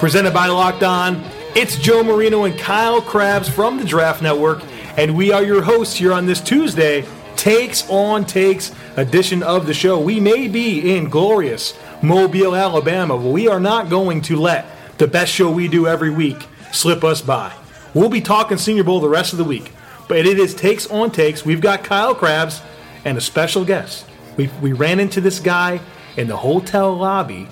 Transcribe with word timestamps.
presented 0.00 0.32
by 0.32 0.46
Locked 0.46 0.82
On. 0.82 1.22
It's 1.54 1.76
Joe 1.76 2.02
Marino 2.02 2.44
and 2.44 2.58
Kyle 2.58 3.02
Crabbs 3.02 3.50
from 3.50 3.76
the 3.76 3.84
Draft 3.84 4.22
Network, 4.22 4.62
and 4.96 5.14
we 5.14 5.30
are 5.30 5.44
your 5.44 5.60
hosts 5.60 5.96
here 5.96 6.14
on 6.14 6.24
this 6.24 6.40
Tuesday, 6.40 7.04
Takes 7.36 7.86
on 7.90 8.24
Takes 8.24 8.74
edition 8.96 9.42
of 9.42 9.66
the 9.66 9.74
show. 9.74 10.00
We 10.00 10.18
may 10.18 10.48
be 10.48 10.96
in 10.96 11.10
glorious 11.10 11.78
Mobile, 12.00 12.56
Alabama, 12.56 13.18
but 13.18 13.26
we 13.26 13.46
are 13.46 13.60
not 13.60 13.90
going 13.90 14.22
to 14.22 14.36
let 14.36 14.64
the 14.96 15.06
best 15.06 15.34
show 15.34 15.50
we 15.50 15.68
do 15.68 15.86
every 15.86 16.08
week 16.08 16.46
slip 16.72 17.04
us 17.04 17.20
by. 17.20 17.52
We'll 17.92 18.08
be 18.08 18.22
talking 18.22 18.56
Senior 18.56 18.84
Bowl 18.84 19.00
the 19.00 19.08
rest 19.10 19.32
of 19.32 19.38
the 19.38 19.44
week, 19.44 19.70
but 20.08 20.24
it 20.24 20.38
is 20.38 20.54
Takes 20.54 20.86
on 20.86 21.10
Takes. 21.10 21.44
We've 21.44 21.60
got 21.60 21.84
Kyle 21.84 22.14
Crabbs 22.14 22.62
and 23.04 23.18
a 23.18 23.20
special 23.20 23.66
guest. 23.66 24.06
We, 24.38 24.48
we 24.62 24.72
ran 24.72 24.98
into 24.98 25.20
this 25.20 25.40
guy 25.40 25.78
in 26.16 26.26
the 26.26 26.38
hotel 26.38 26.96
lobby, 26.96 27.48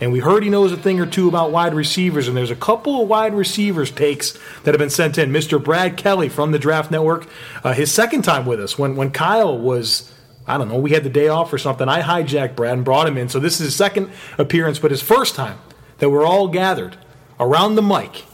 and 0.00 0.12
we 0.12 0.20
heard 0.20 0.42
he 0.42 0.50
knows 0.50 0.72
a 0.72 0.76
thing 0.76 1.00
or 1.00 1.06
two 1.06 1.28
about 1.28 1.50
wide 1.50 1.74
receivers. 1.74 2.28
And 2.28 2.36
there's 2.36 2.50
a 2.50 2.56
couple 2.56 3.02
of 3.02 3.08
wide 3.08 3.34
receivers 3.34 3.90
takes 3.90 4.38
that 4.64 4.74
have 4.74 4.78
been 4.78 4.90
sent 4.90 5.18
in. 5.18 5.30
Mr. 5.30 5.62
Brad 5.62 5.96
Kelly 5.96 6.28
from 6.28 6.52
the 6.52 6.58
Draft 6.58 6.90
Network, 6.90 7.26
uh, 7.64 7.72
his 7.72 7.90
second 7.90 8.22
time 8.22 8.46
with 8.46 8.60
us 8.60 8.78
when 8.78 8.96
when 8.96 9.10
Kyle 9.10 9.58
was. 9.58 10.12
I 10.46 10.56
don't 10.56 10.68
know. 10.68 10.78
We 10.78 10.92
had 10.92 11.04
the 11.04 11.10
day 11.10 11.28
off 11.28 11.52
or 11.52 11.58
something. 11.58 11.90
I 11.90 12.00
hijacked 12.00 12.56
Brad 12.56 12.72
and 12.72 12.82
brought 12.82 13.06
him 13.06 13.18
in. 13.18 13.28
So 13.28 13.38
this 13.38 13.60
is 13.60 13.66
his 13.66 13.76
second 13.76 14.10
appearance, 14.38 14.78
but 14.78 14.90
his 14.90 15.02
first 15.02 15.34
time 15.34 15.58
that 15.98 16.08
we're 16.08 16.24
all 16.24 16.48
gathered 16.48 16.96
around 17.38 17.74
the 17.74 17.82
mic 17.82 18.24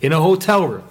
in 0.00 0.12
a 0.12 0.20
hotel 0.20 0.68
room 0.68 0.84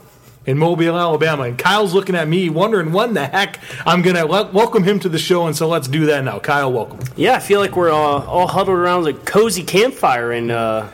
in 0.46 0.58
Mobile, 0.58 0.98
Alabama. 0.98 1.44
And 1.44 1.58
Kyle's 1.58 1.94
looking 1.94 2.16
at 2.16 2.28
me, 2.28 2.50
wondering 2.50 2.92
when 2.92 3.14
the 3.14 3.26
heck 3.26 3.60
I'm 3.86 4.02
going 4.02 4.16
to 4.16 4.26
welcome 4.26 4.84
him 4.84 5.00
to 5.02 5.10
the 5.10 5.20
show. 5.20 5.48
And 5.48 5.56
so 5.56 5.68
let's 5.68 5.88
do 5.88 6.08
that 6.08 6.24
now. 6.24 6.40
Kyle, 6.40 6.72
welcome. 6.72 7.00
Yeah, 7.16 7.36
I 7.36 7.40
feel 7.40 7.60
like 7.60 7.76
we're 7.76 7.92
all, 7.92 8.24
all 8.24 8.48
huddled 8.48 8.78
around 8.78 9.08
a 9.08 9.14
cozy 9.14 9.64
campfire 9.64 10.32
in 10.32 10.52
uh, 10.52 10.90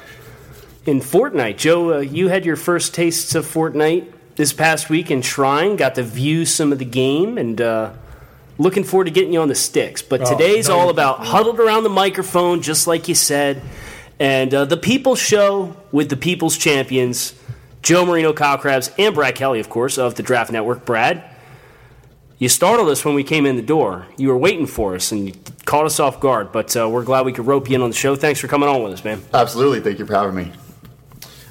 in 0.85 0.99
Fortnite. 0.99 1.57
Joe, 1.57 1.95
uh, 1.95 1.99
you 1.99 2.29
had 2.29 2.45
your 2.45 2.55
first 2.55 2.93
tastes 2.93 3.35
of 3.35 3.45
Fortnite 3.45 4.11
this 4.35 4.53
past 4.53 4.89
week 4.89 5.11
in 5.11 5.21
Shrine. 5.21 5.75
Got 5.75 5.95
to 5.95 6.03
view 6.03 6.45
some 6.45 6.71
of 6.71 6.79
the 6.79 6.85
game 6.85 7.37
and. 7.37 7.59
Uh, 7.59 7.91
looking 8.61 8.83
forward 8.83 9.05
to 9.05 9.09
getting 9.11 9.31
you 9.31 9.39
on 9.39 9.47
the 9.47 9.55
sticks. 9.55 10.01
But 10.01 10.19
Oh, 10.21 10.29
today's 10.37 10.67
all 10.67 10.89
about 10.89 11.25
huddled 11.25 11.61
around 11.61 11.83
the 11.83 11.89
microphone, 11.89 12.61
just 12.61 12.87
like 12.87 13.07
you 13.07 13.15
said, 13.15 13.61
and 14.19 14.53
uh, 14.53 14.65
the 14.65 14.75
People's 14.75 15.19
Show 15.19 15.77
with 15.93 16.09
the 16.09 16.17
People's 16.17 16.57
Champions, 16.57 17.33
Joe 17.81 18.05
Marino, 18.05 18.33
Kyle 18.33 18.57
Crabbs, 18.57 18.91
and 18.97 19.15
Brad 19.15 19.35
Kelly, 19.35 19.59
of 19.59 19.69
course, 19.69 19.97
of 19.97 20.15
the 20.15 20.23
Draft 20.23 20.51
Network. 20.51 20.85
Brad, 20.85 21.23
you 22.37 22.49
startled 22.49 22.89
us 22.89 23.03
when 23.03 23.15
we 23.15 23.23
came 23.23 23.45
in 23.45 23.55
the 23.55 23.61
door. 23.61 24.07
You 24.17 24.29
were 24.29 24.37
waiting 24.37 24.65
for 24.65 24.95
us, 24.95 25.11
and 25.11 25.27
you 25.27 25.33
caught 25.65 25.85
us 25.85 25.99
off 25.99 26.19
guard. 26.19 26.51
But 26.51 26.75
uh, 26.75 26.89
we're 26.89 27.03
glad 27.03 27.25
we 27.25 27.33
could 27.33 27.47
rope 27.47 27.69
you 27.69 27.75
in 27.75 27.81
on 27.81 27.89
the 27.89 27.95
show. 27.95 28.15
Thanks 28.15 28.39
for 28.39 28.47
coming 28.47 28.69
on 28.69 28.83
with 28.83 28.93
us, 28.93 29.03
man. 29.03 29.21
Absolutely. 29.33 29.81
Thank 29.81 29.99
you 29.99 30.05
for 30.05 30.13
having 30.13 30.35
me. 30.35 30.51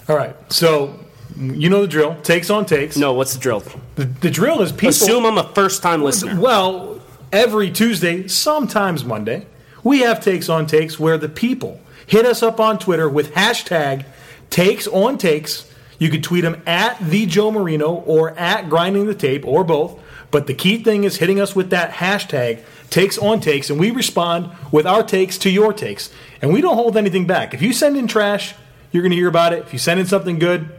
All 0.09 0.17
right. 0.17 0.35
So 0.53 0.99
you 1.37 1.69
know 1.69 1.83
the 1.83 1.89
drill. 1.89 2.21
Takes 2.23 2.51
on 2.51 2.67
takes. 2.67 2.97
No, 2.97 3.13
what's 3.13 3.35
the 3.35 3.41
drill? 3.41 3.63
The, 3.97 4.05
the 4.05 4.31
drill 4.31 4.63
is 4.63 4.73
people. 4.73 4.89
Assume 4.89 5.25
I'm 5.25 5.39
a 5.39 5.49
first-time 5.55 6.03
listener. 6.03 6.41
Well, 6.41 7.01
every 7.33 7.71
Tuesday, 7.71 8.27
sometimes 8.29 9.05
Monday, 9.05 9.47
we 9.85 10.01
have 10.01 10.21
takes 10.21 10.49
on 10.49 10.67
takes 10.67 10.99
where 10.99 11.19
the 11.19 11.29
people 11.29 11.81
hit 12.07 12.25
us 12.25 12.43
up 12.43 12.59
on 12.59 12.79
Twitter 12.79 13.09
with 13.09 13.35
hashtag 13.35 14.07
takes 14.51 14.87
on 14.87 15.19
takes. 15.19 15.71
You 15.99 16.11
can 16.11 16.23
tweet 16.23 16.43
them 16.43 16.63
at 16.67 16.99
the 17.01 17.27
Joe 17.27 17.51
Marino 17.51 17.95
or 17.95 18.31
at 18.39 18.69
grinding 18.69 19.07
the 19.07 19.15
tape 19.15 19.45
or 19.47 19.65
both. 19.65 20.01
But 20.31 20.47
the 20.47 20.55
key 20.55 20.83
thing 20.83 21.05
is 21.05 21.17
hitting 21.17 21.41
us 21.41 21.57
with 21.57 21.71
that 21.71 21.91
hashtag 21.91 22.63
takes 22.91 23.19
on 23.19 23.41
takes, 23.41 23.71
and 23.71 23.81
we 23.81 23.91
respond 23.91 24.51
with 24.71 24.87
our 24.87 25.03
takes 25.03 25.39
to 25.39 25.51
your 25.51 25.73
takes. 25.73 26.11
And 26.41 26.53
we 26.53 26.61
don't 26.61 26.77
hold 26.77 26.97
anything 26.97 27.27
back. 27.27 27.55
If 27.55 27.63
you 27.63 27.73
send 27.73 27.97
in 27.97 28.07
trash, 28.07 28.55
you're 28.93 29.03
going 29.03 29.11
to 29.11 29.17
hear 29.17 29.29
about 29.29 29.53
it. 29.53 29.61
If 29.61 29.73
you 29.73 29.79
send 29.79 30.01
in 30.01 30.07
something 30.07 30.39
good, 30.39 30.71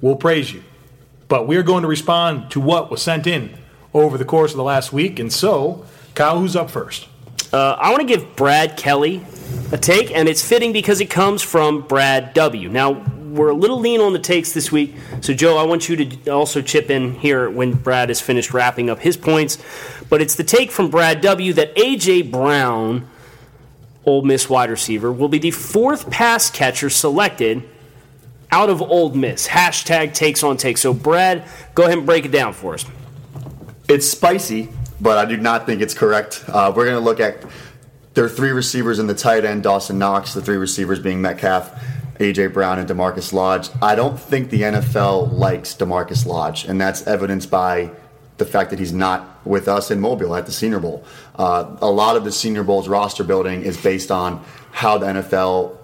we'll 0.00 0.16
praise 0.16 0.52
you. 0.52 0.62
But 1.28 1.46
we're 1.46 1.62
going 1.62 1.82
to 1.82 1.88
respond 1.88 2.50
to 2.52 2.60
what 2.60 2.90
was 2.90 3.02
sent 3.02 3.26
in 3.26 3.54
over 3.92 4.16
the 4.16 4.24
course 4.24 4.52
of 4.52 4.56
the 4.56 4.64
last 4.64 4.92
week. 4.92 5.18
And 5.18 5.32
so, 5.32 5.84
Kyle, 6.14 6.38
who's 6.38 6.56
up 6.56 6.70
first? 6.70 7.08
Uh, 7.52 7.76
I 7.78 7.90
want 7.90 8.00
to 8.00 8.06
give 8.06 8.36
Brad 8.36 8.76
Kelly 8.76 9.24
a 9.72 9.78
take, 9.78 10.12
and 10.12 10.28
it's 10.28 10.46
fitting 10.46 10.72
because 10.72 11.00
it 11.00 11.10
comes 11.10 11.42
from 11.42 11.82
Brad 11.82 12.34
W. 12.34 12.68
Now, 12.68 13.04
we're 13.30 13.50
a 13.50 13.54
little 13.54 13.78
lean 13.78 14.00
on 14.00 14.12
the 14.12 14.18
takes 14.18 14.52
this 14.52 14.72
week, 14.72 14.94
so 15.20 15.32
Joe, 15.32 15.56
I 15.56 15.64
want 15.64 15.88
you 15.88 15.96
to 15.96 16.30
also 16.30 16.60
chip 16.60 16.90
in 16.90 17.14
here 17.14 17.48
when 17.48 17.72
Brad 17.72 18.08
has 18.08 18.20
finished 18.20 18.52
wrapping 18.52 18.90
up 18.90 18.98
his 18.98 19.16
points. 19.16 19.58
But 20.08 20.20
it's 20.20 20.34
the 20.34 20.44
take 20.44 20.70
from 20.70 20.90
Brad 20.90 21.20
W. 21.20 21.52
that 21.54 21.72
A.J. 21.78 22.22
Brown, 22.22 23.08
Ole 24.04 24.22
Miss 24.22 24.50
wide 24.50 24.70
receiver, 24.70 25.12
will 25.12 25.28
be 25.28 25.38
the 25.38 25.52
fourth 25.52 26.10
pass 26.10 26.50
catcher 26.50 26.90
selected 26.90 27.68
out 28.50 28.68
of 28.68 28.82
Ole 28.82 29.14
Miss. 29.14 29.46
Hashtag 29.46 30.12
takes 30.12 30.42
on 30.42 30.56
takes. 30.56 30.80
So, 30.80 30.92
Brad, 30.92 31.44
go 31.74 31.84
ahead 31.84 31.98
and 31.98 32.06
break 32.06 32.24
it 32.24 32.32
down 32.32 32.52
for 32.52 32.74
us. 32.74 32.84
It's 33.88 34.08
spicy, 34.08 34.68
but 35.00 35.18
I 35.18 35.24
do 35.24 35.36
not 35.36 35.66
think 35.66 35.80
it's 35.80 35.94
correct. 35.94 36.44
Uh, 36.48 36.72
we're 36.74 36.86
going 36.86 36.96
to 36.96 37.04
look 37.04 37.20
at 37.20 37.44
there 38.14 38.24
are 38.24 38.28
three 38.28 38.50
receivers 38.50 38.98
in 38.98 39.06
the 39.06 39.14
tight 39.14 39.44
end, 39.44 39.62
Dawson 39.62 39.98
Knox, 39.98 40.34
the 40.34 40.42
three 40.42 40.56
receivers 40.56 40.98
being 40.98 41.22
Metcalf, 41.22 41.72
AJ 42.20 42.52
Brown, 42.52 42.78
and 42.78 42.88
DaMarkus 42.88 43.32
Lodge. 43.32 43.70
I 43.80 43.94
don't 43.94 44.20
think 44.20 44.50
the 44.50 44.60
NFL 44.60 45.32
likes 45.32 45.74
DaMarkus 45.74 46.26
Lodge, 46.26 46.64
and 46.64 46.78
that's 46.78 47.06
evidenced 47.06 47.50
by 47.50 47.90
the 48.36 48.44
fact 48.44 48.70
that 48.70 48.78
he's 48.78 48.92
not 48.92 49.44
with 49.46 49.68
us 49.68 49.90
in 49.90 50.00
Mobile 50.00 50.36
at 50.36 50.44
the 50.44 50.52
Senior 50.52 50.80
Bowl. 50.80 51.04
Uh, 51.36 51.76
a 51.80 51.90
lot 51.90 52.16
of 52.16 52.24
the 52.24 52.32
Senior 52.32 52.62
Bowl's 52.62 52.88
roster 52.88 53.24
building 53.24 53.62
is 53.62 53.76
based 53.78 54.10
on 54.10 54.44
how 54.70 54.98
the 54.98 55.06
NFL 55.06 55.78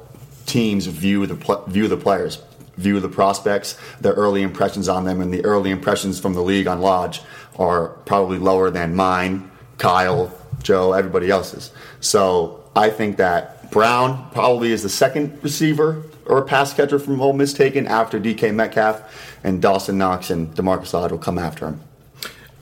teams 0.45 0.87
view 0.87 1.27
the 1.27 1.35
view 1.69 1.89
the 1.89 1.97
players, 1.97 2.43
view 2.77 3.01
the 3.01 3.09
prospects, 3.09 3.79
their 4.03 4.13
early 4.13 4.43
impressions 4.43 4.89
on 4.91 5.05
them, 5.05 5.23
and 5.23 5.33
the 5.33 5.43
early 5.45 5.71
impressions 5.71 6.21
from 6.21 6.35
the 6.35 6.43
league 6.43 6.67
on 6.67 6.83
Lodge 6.83 7.23
are 7.59 7.89
probably 8.05 8.39
lower 8.39 8.71
than 8.71 8.95
mine, 8.95 9.51
Kyle, 9.79 10.31
Joe, 10.63 10.93
everybody 10.93 11.31
else's. 11.31 11.71
So 12.01 12.63
I 12.77 12.91
think 12.91 13.17
that 13.17 13.71
Brown 13.71 14.31
probably 14.33 14.73
is 14.73 14.83
the 14.83 14.91
second 14.91 15.43
receiver 15.43 16.03
or 16.27 16.39
a 16.39 16.43
pass 16.43 16.73
catcher 16.75 16.99
from 16.99 17.21
Ole 17.21 17.33
Miss 17.33 17.53
taken 17.53 17.87
after 17.87 18.21
DK 18.21 18.55
Metcalf, 18.55 19.39
and 19.45 19.63
Dawson 19.63 19.99
Knox 19.99 20.31
and 20.31 20.55
DaMarkus 20.55 20.93
Lodge 20.93 21.11
will 21.11 21.19
come 21.19 21.39
after 21.39 21.67
him. 21.67 21.81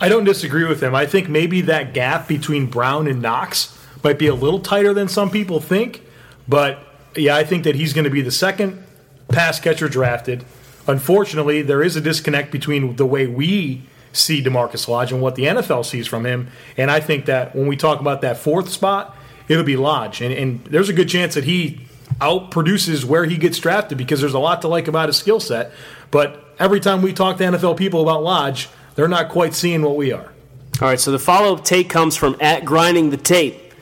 I 0.00 0.08
don't 0.08 0.24
disagree 0.24 0.64
with 0.64 0.82
him. 0.82 0.94
I 0.94 1.06
think 1.06 1.28
maybe 1.28 1.60
that 1.62 1.94
gap 1.94 2.28
between 2.28 2.66
Brown 2.66 3.06
and 3.06 3.22
Knox 3.22 3.76
might 4.02 4.18
be 4.18 4.26
a 4.26 4.34
little 4.34 4.60
tighter 4.60 4.92
than 4.92 5.08
some 5.08 5.30
people 5.30 5.60
think. 5.60 6.02
But 6.46 6.78
yeah, 7.16 7.36
I 7.36 7.44
think 7.44 7.64
that 7.64 7.74
he's 7.74 7.92
going 7.92 8.04
to 8.04 8.10
be 8.10 8.20
the 8.20 8.30
second 8.30 8.84
pass 9.28 9.58
catcher 9.58 9.88
drafted. 9.88 10.44
Unfortunately, 10.86 11.62
there 11.62 11.82
is 11.82 11.96
a 11.96 12.00
disconnect 12.00 12.50
between 12.52 12.96
the 12.96 13.06
way 13.06 13.26
we 13.26 13.82
see 14.12 14.42
DaMarkus 14.42 14.86
Lodge 14.88 15.10
and 15.12 15.20
what 15.22 15.34
the 15.34 15.44
NFL 15.44 15.84
sees 15.84 16.06
from 16.06 16.26
him. 16.26 16.48
And 16.76 16.90
I 16.90 17.00
think 17.00 17.26
that 17.26 17.56
when 17.56 17.66
we 17.66 17.76
talk 17.76 18.00
about 18.00 18.20
that 18.20 18.36
fourth 18.36 18.68
spot, 18.68 19.16
it'll 19.48 19.64
be 19.64 19.76
Lodge. 19.76 20.20
And, 20.20 20.32
and 20.34 20.64
there's 20.66 20.88
a 20.88 20.92
good 20.92 21.08
chance 21.08 21.34
that 21.34 21.44
he 21.44 21.80
outproduces 22.20 23.04
where 23.04 23.24
he 23.24 23.36
gets 23.36 23.58
drafted 23.58 23.98
because 23.98 24.20
there's 24.20 24.34
a 24.34 24.38
lot 24.38 24.62
to 24.62 24.68
like 24.68 24.88
about 24.88 25.08
his 25.08 25.16
skill 25.16 25.40
set. 25.40 25.72
But 26.10 26.44
every 26.58 26.80
time 26.80 27.02
we 27.02 27.12
talk 27.12 27.38
to 27.38 27.44
NFL 27.44 27.76
people 27.76 28.02
about 28.02 28.22
Lodge, 28.22 28.68
they're 28.94 29.08
not 29.08 29.28
quite 29.28 29.54
seeing 29.54 29.82
what 29.82 29.96
we 29.96 30.12
are. 30.12 30.32
All 30.80 30.88
right, 30.88 30.98
so 31.00 31.12
the 31.12 31.18
follow 31.18 31.54
up 31.54 31.64
take 31.64 31.88
comes 31.88 32.16
from 32.16 32.36
at 32.40 32.64
grinding 32.64 33.10
the 33.10 33.16
tape. 33.16 33.72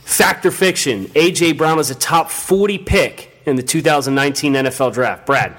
Fact 0.00 0.46
or 0.46 0.50
fiction? 0.50 1.06
AJ 1.08 1.58
Brown 1.58 1.78
is 1.78 1.90
a 1.90 1.94
top 1.94 2.30
40 2.30 2.78
pick 2.78 3.42
in 3.44 3.56
the 3.56 3.62
2019 3.62 4.54
NFL 4.54 4.94
draft. 4.94 5.26
Brad. 5.26 5.54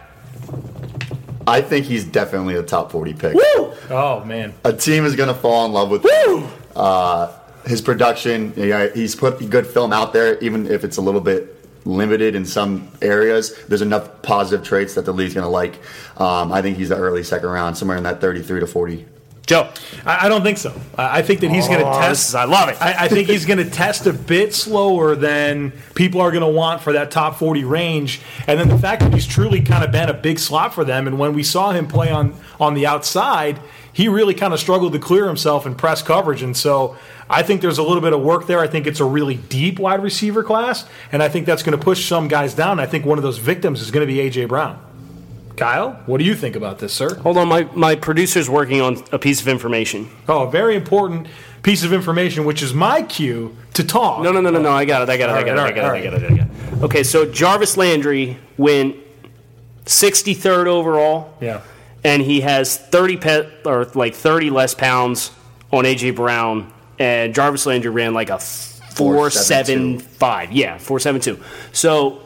I 1.48 1.62
think 1.62 1.86
he's 1.86 2.03
definitely 2.03 2.56
a 2.56 2.63
top 2.63 2.92
40 2.92 3.13
pick. 3.13 3.36
Oh 3.92 4.24
man, 4.24 4.53
A 4.63 4.74
team 4.74 5.06
is 5.06 5.15
going 5.15 5.30
to 5.30 5.36
fall 5.36 5.65
in 5.65 5.71
love 5.71 5.89
with 5.89 6.03
him. 6.06 6.48
Uh, 6.75 7.31
his 7.65 7.81
production, 7.81 8.53
yeah, 8.56 8.89
he's 8.94 9.15
put 9.15 9.48
good 9.50 9.65
film 9.65 9.92
out 9.92 10.13
there, 10.13 10.38
even 10.39 10.68
if 10.68 10.83
it's 10.83 10.98
a 10.98 11.01
little 11.01 11.21
bit 11.21 11.58
limited 11.85 12.35
in 12.35 12.45
some 12.45 12.91
areas. 13.01 13.55
There's 13.67 13.81
enough 13.81 14.21
positive 14.21 14.65
traits 14.65 14.95
that 14.95 15.05
the 15.05 15.13
league's 15.13 15.33
going 15.33 15.45
to 15.45 15.49
like. 15.49 15.79
Um, 16.17 16.51
I 16.51 16.61
think 16.61 16.77
he's 16.77 16.89
the 16.89 16.97
early 16.97 17.23
second 17.23 17.49
round, 17.49 17.77
somewhere 17.77 17.97
in 17.97 18.03
that 18.03 18.21
33 18.21 18.59
to 18.61 18.67
40. 18.67 19.05
Joe. 19.50 19.68
I, 20.06 20.28
I 20.28 20.30
don't 20.30 20.44
think 20.44 20.60
so. 20.60 20.80
I, 20.96 21.19
I 21.19 21.22
think 21.24 21.40
that 21.40 21.50
he's 21.50 21.68
going 21.68 21.80
to 21.80 21.88
Oh, 21.90 22.00
test. 22.00 22.10
this 22.12 22.30
is- 22.30 22.36
I 22.36 22.44
love 22.44 22.69
it. 22.69 22.80
I, 22.80 23.06
I 23.06 23.07
think 23.07 23.28
he's 23.28 23.48
going 23.48 23.57
to 23.57 23.68
test 23.68 24.06
a 24.06 24.13
bit 24.13 24.54
slower 24.54 25.16
than 25.16 25.72
people 25.96 26.22
are 26.22 26.30
going 26.30 26.44
to 26.44 26.48
want 26.48 26.81
for 26.81 26.94
that 26.94 27.10
top 27.10 27.40
40 27.40 27.63
range. 27.63 28.22
And 28.46 28.60
then 28.60 28.68
the 28.69 28.78
fact 28.78 29.01
that 29.01 29.12
he's 29.12 29.25
truly 29.25 29.62
kind 29.62 29.84
of 29.84 29.92
been 29.92 30.07
a 30.07 30.13
big 30.13 30.38
slot 30.38 30.75
for 30.75 30.86
them. 30.86 31.07
And 31.07 31.18
when 31.18 31.34
we 31.34 31.42
saw 31.42 31.72
him 31.72 31.88
play 31.88 32.12
on, 32.12 32.36
on 32.60 32.75
the 32.75 32.86
outside, 32.86 33.60
he 33.92 34.07
really 34.07 34.36
kind 34.36 34.54
of 34.54 34.60
struggled 34.60 34.94
to 34.94 35.00
clear 35.00 35.25
himself 35.25 35.66
in 35.66 35.74
press 35.74 36.04
coverage. 36.04 36.44
And 36.44 36.56
so 36.56 36.96
I 37.28 37.42
think 37.42 37.62
there's 37.62 37.80
a 37.80 37.84
little 37.84 38.01
bit 38.01 38.13
of 38.13 38.22
work 38.22 38.46
there. 38.46 38.60
I 38.60 38.68
think 38.68 38.86
it's 38.86 39.00
a 39.00 39.06
really 39.06 39.36
deep 39.38 39.80
wide 39.80 40.04
receiver 40.04 40.44
class. 40.44 40.86
And 41.12 41.24
I 41.24 41.28
think 41.28 41.48
that's 41.48 41.63
going 41.63 41.75
to 41.75 41.84
push 41.84 42.06
some 42.07 42.28
guys 42.28 42.54
down. 42.54 42.80
I 42.80 42.86
think 42.86 43.04
one 43.04 43.18
of 43.18 43.24
those 43.24 43.40
victims 43.40 43.81
is 43.81 43.90
going 43.90 44.07
to 44.07 44.13
be 44.13 44.19
A.J. 44.19 44.46
Brown. 44.46 44.80
Kyle, 45.59 46.00
what 46.06 46.19
do 46.19 46.23
you 46.23 46.35
think 46.35 46.56
about 46.56 46.79
this, 46.79 46.94
sir? 46.94 47.15
Hold 47.15 47.38
on, 47.38 47.47
my, 47.50 47.63
my 47.75 47.95
producer's 47.95 48.50
working 48.50 48.79
on 48.81 49.03
a 49.11 49.19
piece 49.19 49.41
of 49.41 49.47
information. 49.47 50.09
Oh, 50.27 50.47
a 50.47 50.51
very 50.51 50.75
important 50.75 51.27
piece 51.63 51.83
of 51.83 51.91
information, 51.91 52.45
which 52.45 52.61
is 52.63 52.73
my 52.73 53.01
cue 53.03 53.56
to 53.73 53.83
talk. 53.83 54.21
No, 54.23 54.31
no, 54.31 54.39
no, 54.41 54.50
no, 54.50 54.61
no. 54.61 54.71
I 54.71 54.85
got 54.85 55.01
it. 55.01 55.09
I 55.09 55.17
got 55.17 55.29
it. 55.29 55.33
I 55.33 55.44
got 55.44 55.57
it. 55.57 55.59
I 55.59 55.71
got 55.71 55.95
it. 55.95 56.00
I 56.00 56.03
got 56.03 56.13
it. 56.23 56.31
I 56.31 56.35
got 56.38 56.47
it. 56.47 56.83
Okay, 56.83 57.03
so 57.03 57.25
Jarvis 57.29 57.75
Landry 57.75 58.38
went 58.57 58.95
63rd 59.85 60.67
overall, 60.67 61.33
Yeah. 61.41 61.62
and 62.05 62.21
he 62.21 62.39
has 62.41 62.77
30 62.77 63.17
pe- 63.17 63.50
or 63.65 63.83
like 63.95 64.15
30 64.15 64.50
less 64.51 64.73
pounds 64.73 65.31
on 65.73 65.83
AJ 65.83 66.15
Brown, 66.15 66.71
and 66.97 67.35
Jarvis 67.35 67.65
Landry 67.65 67.91
ran 67.91 68.13
like 68.13 68.29
a 68.29 68.39
475. 68.39 70.53
Yeah, 70.53 70.77
472. 70.77 71.44
So 71.73 72.21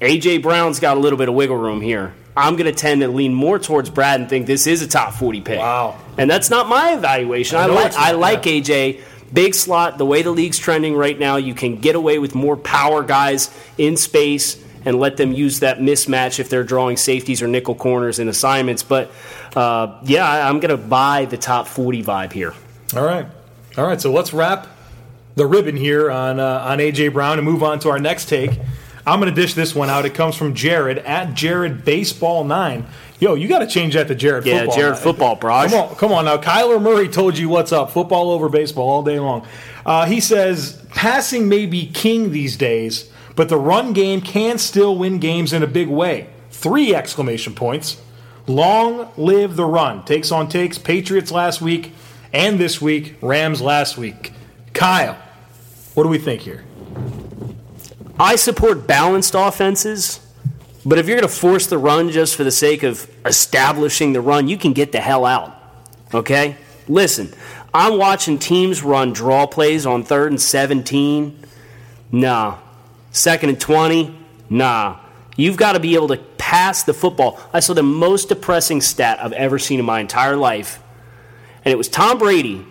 AJ 0.00 0.42
Brown's 0.42 0.80
got 0.80 0.96
a 0.96 1.00
little 1.00 1.18
bit 1.18 1.28
of 1.28 1.34
wiggle 1.34 1.56
room 1.56 1.80
here. 1.80 2.14
I'm 2.36 2.54
going 2.54 2.72
to 2.72 2.78
tend 2.78 3.00
to 3.00 3.08
lean 3.08 3.34
more 3.34 3.58
towards 3.58 3.90
Brad 3.90 4.20
and 4.20 4.28
think 4.28 4.46
this 4.46 4.66
is 4.68 4.80
a 4.80 4.86
top 4.86 5.14
40 5.14 5.40
pick. 5.40 5.58
Wow. 5.58 5.98
And 6.16 6.30
that's 6.30 6.50
not 6.50 6.68
my 6.68 6.94
evaluation. 6.94 7.56
I, 7.58 7.66
know 7.66 7.74
like 7.74 7.94
I 7.94 8.12
like 8.12 8.46
yeah. 8.46 8.52
AJ. 8.52 9.00
Big 9.32 9.54
slot, 9.54 9.98
the 9.98 10.06
way 10.06 10.22
the 10.22 10.30
league's 10.30 10.58
trending 10.58 10.96
right 10.96 11.18
now, 11.18 11.36
you 11.36 11.52
can 11.52 11.76
get 11.76 11.96
away 11.96 12.18
with 12.18 12.34
more 12.34 12.56
power 12.56 13.02
guys 13.02 13.54
in 13.76 13.96
space 13.98 14.62
and 14.86 14.98
let 14.98 15.18
them 15.18 15.32
use 15.32 15.60
that 15.60 15.80
mismatch 15.80 16.38
if 16.38 16.48
they're 16.48 16.64
drawing 16.64 16.96
safeties 16.96 17.42
or 17.42 17.48
nickel 17.48 17.74
corners 17.74 18.20
in 18.20 18.28
assignments. 18.28 18.82
But 18.82 19.10
uh, 19.54 19.98
yeah, 20.04 20.26
I- 20.26 20.48
I'm 20.48 20.60
going 20.60 20.70
to 20.70 20.82
buy 20.82 21.26
the 21.26 21.36
top 21.36 21.66
40 21.66 22.02
vibe 22.04 22.32
here. 22.32 22.54
All 22.96 23.04
right. 23.04 23.26
All 23.76 23.84
right. 23.84 24.00
So 24.00 24.12
let's 24.12 24.32
wrap 24.32 24.66
the 25.34 25.44
ribbon 25.44 25.76
here 25.76 26.10
on 26.10 26.40
uh, 26.40 26.60
on 26.64 26.78
AJ 26.78 27.12
Brown 27.12 27.38
and 27.38 27.46
move 27.46 27.62
on 27.62 27.80
to 27.80 27.90
our 27.90 27.98
next 27.98 28.26
take. 28.26 28.52
I'm 29.08 29.20
going 29.20 29.34
to 29.34 29.40
dish 29.40 29.54
this 29.54 29.74
one 29.74 29.88
out. 29.88 30.04
It 30.04 30.14
comes 30.14 30.36
from 30.36 30.54
Jared 30.54 30.98
at 30.98 31.34
Jared 31.34 31.84
Baseball 31.84 32.44
Nine. 32.44 32.86
Yo, 33.20 33.34
you 33.34 33.48
got 33.48 33.60
to 33.60 33.66
change 33.66 33.94
that 33.94 34.06
to 34.08 34.14
Jared 34.14 34.44
Yeah, 34.46 34.58
Football. 34.60 34.76
Jared. 34.76 34.98
Football, 34.98 35.36
Braj. 35.36 35.70
Come 35.70 35.80
on, 35.80 35.94
come 35.96 36.12
on 36.12 36.24
now. 36.26 36.36
Kyler 36.36 36.80
Murray 36.80 37.08
told 37.08 37.36
you 37.38 37.48
what's 37.48 37.72
up. 37.72 37.90
Football 37.90 38.30
over 38.30 38.48
baseball 38.48 38.88
all 38.88 39.02
day 39.02 39.18
long. 39.18 39.46
Uh, 39.86 40.04
he 40.06 40.20
says 40.20 40.80
passing 40.90 41.48
may 41.48 41.64
be 41.66 41.86
king 41.86 42.32
these 42.32 42.56
days, 42.56 43.10
but 43.34 43.48
the 43.48 43.56
run 43.56 43.92
game 43.92 44.20
can 44.20 44.58
still 44.58 44.96
win 44.96 45.18
games 45.18 45.52
in 45.52 45.62
a 45.62 45.66
big 45.66 45.88
way. 45.88 46.28
Three 46.50 46.94
exclamation 46.94 47.54
points. 47.54 48.00
Long 48.46 49.10
live 49.16 49.56
the 49.56 49.64
run. 49.64 50.04
Takes 50.04 50.30
on 50.30 50.48
takes. 50.48 50.76
Patriots 50.78 51.30
last 51.30 51.60
week 51.60 51.92
and 52.32 52.58
this 52.58 52.80
week. 52.80 53.16
Rams 53.22 53.60
last 53.60 53.96
week. 53.96 54.32
Kyle, 54.74 55.16
what 55.94 56.02
do 56.04 56.08
we 56.08 56.18
think 56.18 56.42
here? 56.42 56.64
I 58.20 58.36
support 58.36 58.86
balanced 58.86 59.34
offenses, 59.36 60.20
but 60.84 60.98
if 60.98 61.06
you're 61.06 61.18
going 61.18 61.28
to 61.28 61.34
force 61.34 61.66
the 61.66 61.78
run 61.78 62.10
just 62.10 62.34
for 62.34 62.44
the 62.44 62.50
sake 62.50 62.82
of 62.82 63.08
establishing 63.24 64.12
the 64.12 64.20
run, 64.20 64.48
you 64.48 64.56
can 64.56 64.72
get 64.72 64.92
the 64.92 65.00
hell 65.00 65.24
out. 65.24 65.54
Okay? 66.12 66.56
Listen, 66.88 67.32
I'm 67.72 67.98
watching 67.98 68.38
teams 68.38 68.82
run 68.82 69.12
draw 69.12 69.46
plays 69.46 69.86
on 69.86 70.02
third 70.02 70.32
and 70.32 70.40
17. 70.40 71.38
Nah. 72.10 72.58
Second 73.12 73.50
and 73.50 73.60
20. 73.60 74.16
Nah. 74.50 74.98
You've 75.36 75.56
got 75.56 75.74
to 75.74 75.80
be 75.80 75.94
able 75.94 76.08
to 76.08 76.16
pass 76.16 76.82
the 76.82 76.94
football. 76.94 77.38
I 77.52 77.60
saw 77.60 77.74
the 77.74 77.82
most 77.82 78.30
depressing 78.30 78.80
stat 78.80 79.22
I've 79.22 79.32
ever 79.34 79.58
seen 79.58 79.78
in 79.78 79.84
my 79.84 80.00
entire 80.00 80.34
life, 80.34 80.82
and 81.64 81.70
it 81.70 81.76
was 81.76 81.88
Tom 81.88 82.18
Brady 82.18 82.66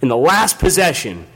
in 0.00 0.08
the 0.08 0.16
last 0.16 0.58
possession 0.58 1.26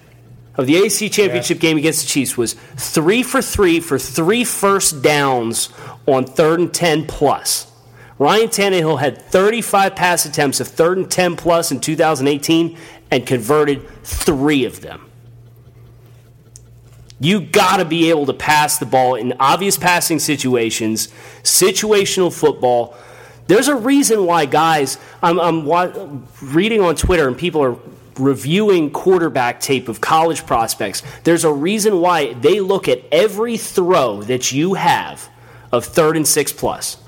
of 0.57 0.67
the 0.67 0.77
AC 0.77 1.09
Championship 1.09 1.59
game 1.59 1.77
against 1.77 2.03
the 2.03 2.09
Chiefs 2.09 2.37
was 2.37 2.55
three 2.55 3.23
for 3.23 3.43
three 3.43 3.81
for 3.81 3.99
three 3.99 4.45
first 4.45 5.03
downs 5.03 5.69
on 6.07 6.25
third 6.25 6.61
and 6.61 6.73
10 6.73 7.07
plus. 7.07 7.71
Ryan 8.19 8.49
Tannehill 8.49 8.99
had 8.99 9.21
35 9.21 9.95
pass 9.95 10.25
attempts 10.25 10.61
of 10.61 10.69
third 10.69 10.97
and 10.97 11.11
10 11.11 11.37
plus 11.37 11.71
in 11.71 11.81
2018 11.81 12.79
and 13.11 13.27
converted 13.27 13.87
three 14.03 14.65
of 14.65 14.81
them. 14.81 15.11
You 17.21 17.41
got 17.41 17.79
to 17.79 17.85
be 17.85 18.11
able 18.11 18.27
to 18.27 18.35
pass 18.35 18.79
the 18.79 18.87
ball 18.87 19.15
in 19.15 19.35
obvious 19.39 19.77
passing 19.77 20.19
situations, 20.19 21.09
situational 21.43 22.33
football. 22.33 22.97
There's 23.47 23.69
a 23.69 23.77
reason 23.77 24.27
why 24.27 24.47
guys, 24.47 24.99
I'm, 25.23 25.39
I'm 25.39 26.27
reading 26.43 26.81
on 26.81 26.97
Twitter 26.97 27.29
and 27.29 27.37
people 27.37 27.63
are 27.63 27.77
reviewing 28.19 28.91
quarterback 28.91 29.61
tape 29.61 29.89
of 29.89 30.01
college 30.01 30.47
prospects. 30.47 31.03
There's 31.25 31.45
a 31.45 31.53
reason 31.53 32.01
why 32.01 32.35
they 32.35 32.61
look 32.61 32.89
at 32.89 33.03
every 33.13 33.57
throw 33.57 34.23
that 34.23 34.53
you 34.53 34.75
have 34.75 35.29
of 35.73 35.85
third 35.85 36.17
and 36.17 36.27
six 36.27 36.53
plus. 36.53 36.99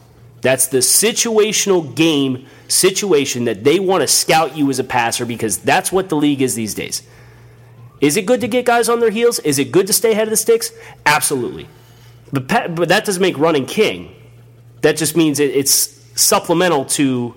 That's 0.40 0.68
the 0.68 0.78
situational 0.78 1.94
game 1.94 2.46
situation 2.68 3.44
that 3.44 3.64
they 3.64 3.80
want 3.80 4.02
to 4.02 4.06
scout 4.06 4.56
you 4.56 4.70
as 4.70 4.78
a 4.78 4.84
passer 4.84 5.26
because 5.26 5.58
that's 5.58 5.90
what 5.90 6.08
the 6.08 6.16
league 6.16 6.42
is 6.42 6.54
these 6.54 6.74
days. 6.74 7.02
Is 8.00 8.16
it 8.16 8.26
good 8.26 8.40
to 8.42 8.48
get 8.48 8.64
guys 8.64 8.88
on 8.88 9.00
their 9.00 9.10
heels? 9.10 9.40
Is 9.40 9.58
it 9.58 9.72
good 9.72 9.86
to 9.88 9.92
stay 9.92 10.12
ahead 10.12 10.28
of 10.28 10.30
the 10.30 10.36
sticks? 10.36 10.70
Absolutely. 11.04 11.66
But, 12.32 12.74
but 12.74 12.88
that 12.88 13.04
doesn't 13.04 13.20
make 13.20 13.36
running 13.38 13.66
king. 13.66 14.14
That 14.82 14.96
just 14.96 15.16
means 15.16 15.40
it, 15.40 15.50
it's 15.50 15.72
supplemental 16.14 16.84
to 16.84 17.34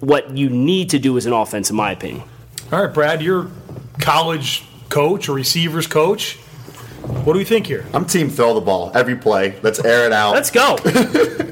what 0.00 0.36
you 0.36 0.48
need 0.48 0.90
to 0.90 0.98
do 0.98 1.16
as 1.16 1.26
an 1.26 1.32
offense, 1.32 1.70
in 1.70 1.76
my 1.76 1.92
opinion. 1.92 2.24
All 2.72 2.82
right, 2.82 2.94
Brad, 2.94 3.20
you're 3.20 3.50
college 3.98 4.64
coach 4.88 5.28
or 5.28 5.34
receivers 5.34 5.86
coach. 5.86 6.36
What 6.36 7.34
do 7.34 7.38
we 7.38 7.44
think 7.44 7.66
here? 7.66 7.84
I'm 7.92 8.06
team 8.06 8.30
throw 8.30 8.54
the 8.54 8.62
ball 8.62 8.90
every 8.94 9.14
play. 9.14 9.60
Let's 9.60 9.78
air 9.84 10.06
it 10.06 10.12
out. 10.12 10.32
Let's 10.32 10.50
go. 10.50 10.78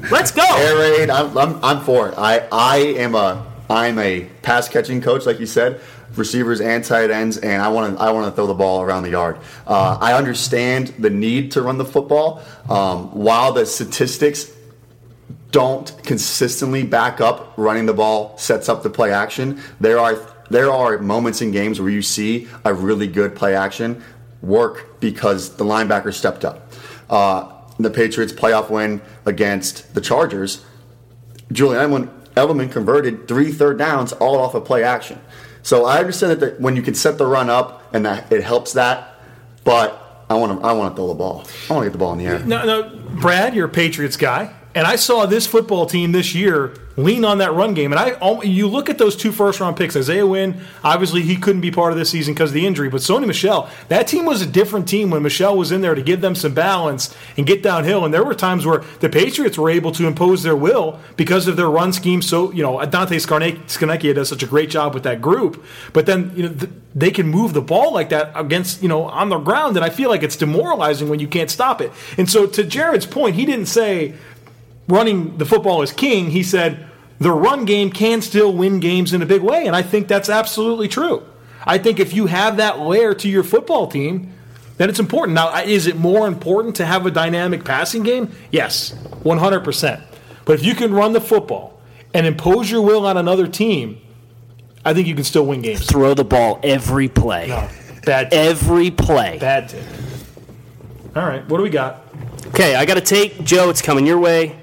Let's 0.09 0.31
go. 0.31 0.43
air 0.43 0.77
raid. 0.79 1.11
I'm, 1.11 1.37
I'm, 1.37 1.63
I'm 1.63 1.81
for 1.81 2.09
it. 2.09 2.15
I, 2.17 2.47
I 2.51 2.77
am 2.77 3.13
a 3.13 3.45
I'm 3.69 3.99
a 3.99 4.29
pass 4.41 4.67
catching 4.67 4.99
coach, 4.99 5.27
like 5.27 5.39
you 5.39 5.45
said, 5.45 5.79
receivers 6.15 6.59
and 6.59 6.83
tight 6.83 7.11
ends, 7.11 7.37
and 7.37 7.61
I 7.61 7.67
want 7.67 7.95
to 7.95 8.01
I 8.01 8.09
want 8.09 8.25
to 8.25 8.31
throw 8.31 8.47
the 8.47 8.55
ball 8.55 8.81
around 8.81 9.03
the 9.03 9.11
yard. 9.11 9.37
Uh, 9.67 9.99
I 10.01 10.15
understand 10.15 10.87
the 10.97 11.11
need 11.11 11.51
to 11.51 11.61
run 11.61 11.77
the 11.77 11.85
football. 11.85 12.41
Um, 12.67 13.13
while 13.13 13.53
the 13.53 13.67
statistics 13.67 14.51
don't 15.51 15.93
consistently 16.03 16.83
back 16.83 17.21
up 17.21 17.53
running 17.57 17.85
the 17.85 17.93
ball 17.93 18.37
sets 18.37 18.69
up 18.69 18.83
the 18.83 18.89
play 18.89 19.11
action, 19.11 19.61
there 19.79 19.99
are 19.99 20.19
there 20.49 20.71
are 20.71 20.97
moments 20.97 21.41
in 21.41 21.51
games 21.51 21.79
where 21.79 21.89
you 21.89 22.01
see 22.01 22.47
a 22.65 22.73
really 22.73 23.07
good 23.07 23.35
play 23.35 23.55
action 23.55 24.03
work 24.41 24.99
because 24.99 25.55
the 25.55 25.63
linebacker 25.63 26.13
stepped 26.13 26.43
up. 26.43 26.71
Uh, 27.09 27.51
the 27.79 27.89
Patriots 27.89 28.33
playoff 28.33 28.69
win 28.69 29.01
against 29.25 29.93
the 29.95 30.01
Chargers, 30.01 30.63
Julian 31.51 31.89
Edelman, 31.89 32.09
Edelman 32.35 32.71
converted 32.71 33.27
three 33.27 33.51
third 33.51 33.77
downs 33.77 34.13
all 34.13 34.37
off 34.37 34.53
of 34.55 34.65
play 34.65 34.83
action. 34.83 35.19
So 35.63 35.85
I 35.85 35.99
understand 35.99 36.31
that 36.33 36.57
the, 36.57 36.61
when 36.61 36.75
you 36.75 36.81
can 36.81 36.95
set 36.95 37.17
the 37.17 37.25
run 37.25 37.49
up 37.49 37.93
and 37.93 38.05
that 38.05 38.31
it 38.31 38.43
helps 38.43 38.73
that, 38.73 39.15
but 39.63 40.25
I 40.29 40.35
want 40.35 40.59
to 40.59 40.65
I 40.65 40.71
want 40.71 40.93
to 40.93 40.95
throw 40.95 41.07
the 41.07 41.13
ball. 41.13 41.45
I 41.69 41.73
want 41.73 41.83
to 41.83 41.89
get 41.89 41.91
the 41.91 41.97
ball 41.99 42.13
in 42.13 42.19
the 42.19 42.25
air. 42.25 42.39
No, 42.39 42.65
no, 42.65 42.89
Brad, 43.21 43.53
you're 43.53 43.67
a 43.67 43.69
Patriots 43.69 44.17
guy, 44.17 44.53
and 44.73 44.87
I 44.87 44.95
saw 44.95 45.25
this 45.25 45.47
football 45.47 45.85
team 45.85 46.11
this 46.11 46.33
year 46.33 46.73
lean 46.97 47.23
on 47.25 47.37
that 47.37 47.53
run 47.53 47.73
game. 47.73 47.93
And 47.93 47.99
I, 47.99 48.41
you 48.43 48.67
look 48.67 48.89
at 48.89 48.97
those 48.97 49.15
two 49.15 49.31
first 49.31 49.59
round 49.59 49.77
picks. 49.77 49.95
Isaiah 49.95 50.25
Wynn, 50.25 50.61
obviously 50.83 51.21
he 51.21 51.35
couldn't 51.35 51.61
be 51.61 51.71
part 51.71 51.91
of 51.91 51.97
this 51.97 52.09
season 52.09 52.33
because 52.33 52.49
of 52.49 52.53
the 52.53 52.65
injury, 52.65 52.89
but 52.89 53.01
Sony 53.01 53.27
Michel, 53.27 53.69
that 53.87 54.07
team 54.07 54.25
was 54.25 54.41
a 54.41 54.45
different 54.45 54.87
team 54.87 55.09
when 55.09 55.23
Michel 55.23 55.57
was 55.57 55.71
in 55.71 55.81
there 55.81 55.95
to 55.95 56.01
give 56.01 56.21
them 56.21 56.35
some 56.35 56.53
balance 56.53 57.15
and 57.37 57.45
get 57.45 57.63
downhill. 57.63 58.05
And 58.05 58.13
there 58.13 58.23
were 58.23 58.35
times 58.35 58.65
where 58.65 58.83
the 58.99 59.09
Patriots 59.09 59.57
were 59.57 59.69
able 59.69 59.91
to 59.93 60.05
impose 60.05 60.43
their 60.43 60.55
will 60.55 60.99
because 61.15 61.47
of 61.47 61.55
their 61.55 61.69
run 61.69 61.93
scheme. 61.93 62.21
So 62.21 62.51
you 62.51 62.63
know, 62.63 62.83
Dante 62.85 63.17
Scarnecchia 63.17 64.15
does 64.15 64.29
such 64.29 64.43
a 64.43 64.47
great 64.47 64.69
job 64.69 64.93
with 64.93 65.03
that 65.03 65.21
group, 65.21 65.63
but 65.93 66.05
then 66.05 66.31
you 66.35 66.49
know. 66.49 66.55
they 66.93 67.11
can 67.11 67.27
move 67.27 67.53
the 67.53 67.61
ball 67.61 67.93
like 67.93 68.09
that 68.09 68.31
against, 68.35 68.81
you 68.81 68.89
know, 68.89 69.03
on 69.03 69.29
the 69.29 69.37
ground, 69.37 69.77
and 69.77 69.85
I 69.85 69.89
feel 69.89 70.09
like 70.09 70.23
it's 70.23 70.35
demoralizing 70.35 71.07
when 71.07 71.19
you 71.19 71.27
can't 71.27 71.49
stop 71.49 71.79
it. 71.79 71.91
And 72.17 72.29
so, 72.29 72.45
to 72.47 72.63
Jared's 72.63 73.05
point, 73.05 73.35
he 73.35 73.45
didn't 73.45 73.67
say 73.67 74.15
running 74.91 75.37
the 75.37 75.45
football 75.45 75.81
is 75.81 75.91
king. 75.91 76.29
He 76.29 76.43
said 76.43 76.87
the 77.19 77.31
run 77.31 77.65
game 77.65 77.91
can 77.91 78.21
still 78.21 78.53
win 78.53 78.79
games 78.79 79.13
in 79.13 79.21
a 79.21 79.25
big 79.25 79.41
way, 79.41 79.65
and 79.65 79.75
I 79.75 79.81
think 79.81 80.07
that's 80.07 80.29
absolutely 80.29 80.87
true. 80.87 81.23
I 81.65 81.77
think 81.77 81.99
if 81.99 82.13
you 82.13 82.25
have 82.25 82.57
that 82.57 82.79
layer 82.79 83.13
to 83.15 83.29
your 83.29 83.43
football 83.43 83.87
team, 83.87 84.33
then 84.77 84.89
it's 84.89 84.99
important. 84.99 85.35
Now, 85.35 85.55
is 85.61 85.85
it 85.85 85.95
more 85.95 86.27
important 86.27 86.77
to 86.77 86.85
have 86.85 87.05
a 87.05 87.11
dynamic 87.11 87.63
passing 87.63 88.03
game? 88.03 88.31
Yes, 88.51 88.93
100%. 89.23 90.01
But 90.45 90.53
if 90.53 90.65
you 90.65 90.73
can 90.73 90.91
run 90.93 91.13
the 91.13 91.21
football 91.21 91.79
and 92.13 92.25
impose 92.25 92.71
your 92.71 92.81
will 92.81 93.05
on 93.05 93.17
another 93.17 93.47
team, 93.47 94.01
I 94.83 94.95
think 94.95 95.07
you 95.07 95.13
can 95.13 95.23
still 95.23 95.45
win 95.45 95.61
games. 95.61 95.85
Throw 95.85 96.15
the 96.15 96.23
ball 96.23 96.59
every 96.63 97.07
play. 97.07 97.47
No, 97.49 97.69
bad, 98.03 98.31
take. 98.31 98.39
Every 98.39 98.89
play. 98.89 99.37
bad 99.39 99.69
take. 99.69 99.83
All 101.15 101.27
right, 101.27 101.47
what 101.47 101.57
do 101.57 101.63
we 101.63 101.69
got? 101.69 102.07
Okay, 102.47 102.73
I 102.73 102.85
got 102.85 102.95
to 102.95 103.01
take 103.01 103.43
Joe. 103.43 103.69
It's 103.69 103.83
coming 103.83 104.07
your 104.07 104.17
way. 104.17 104.60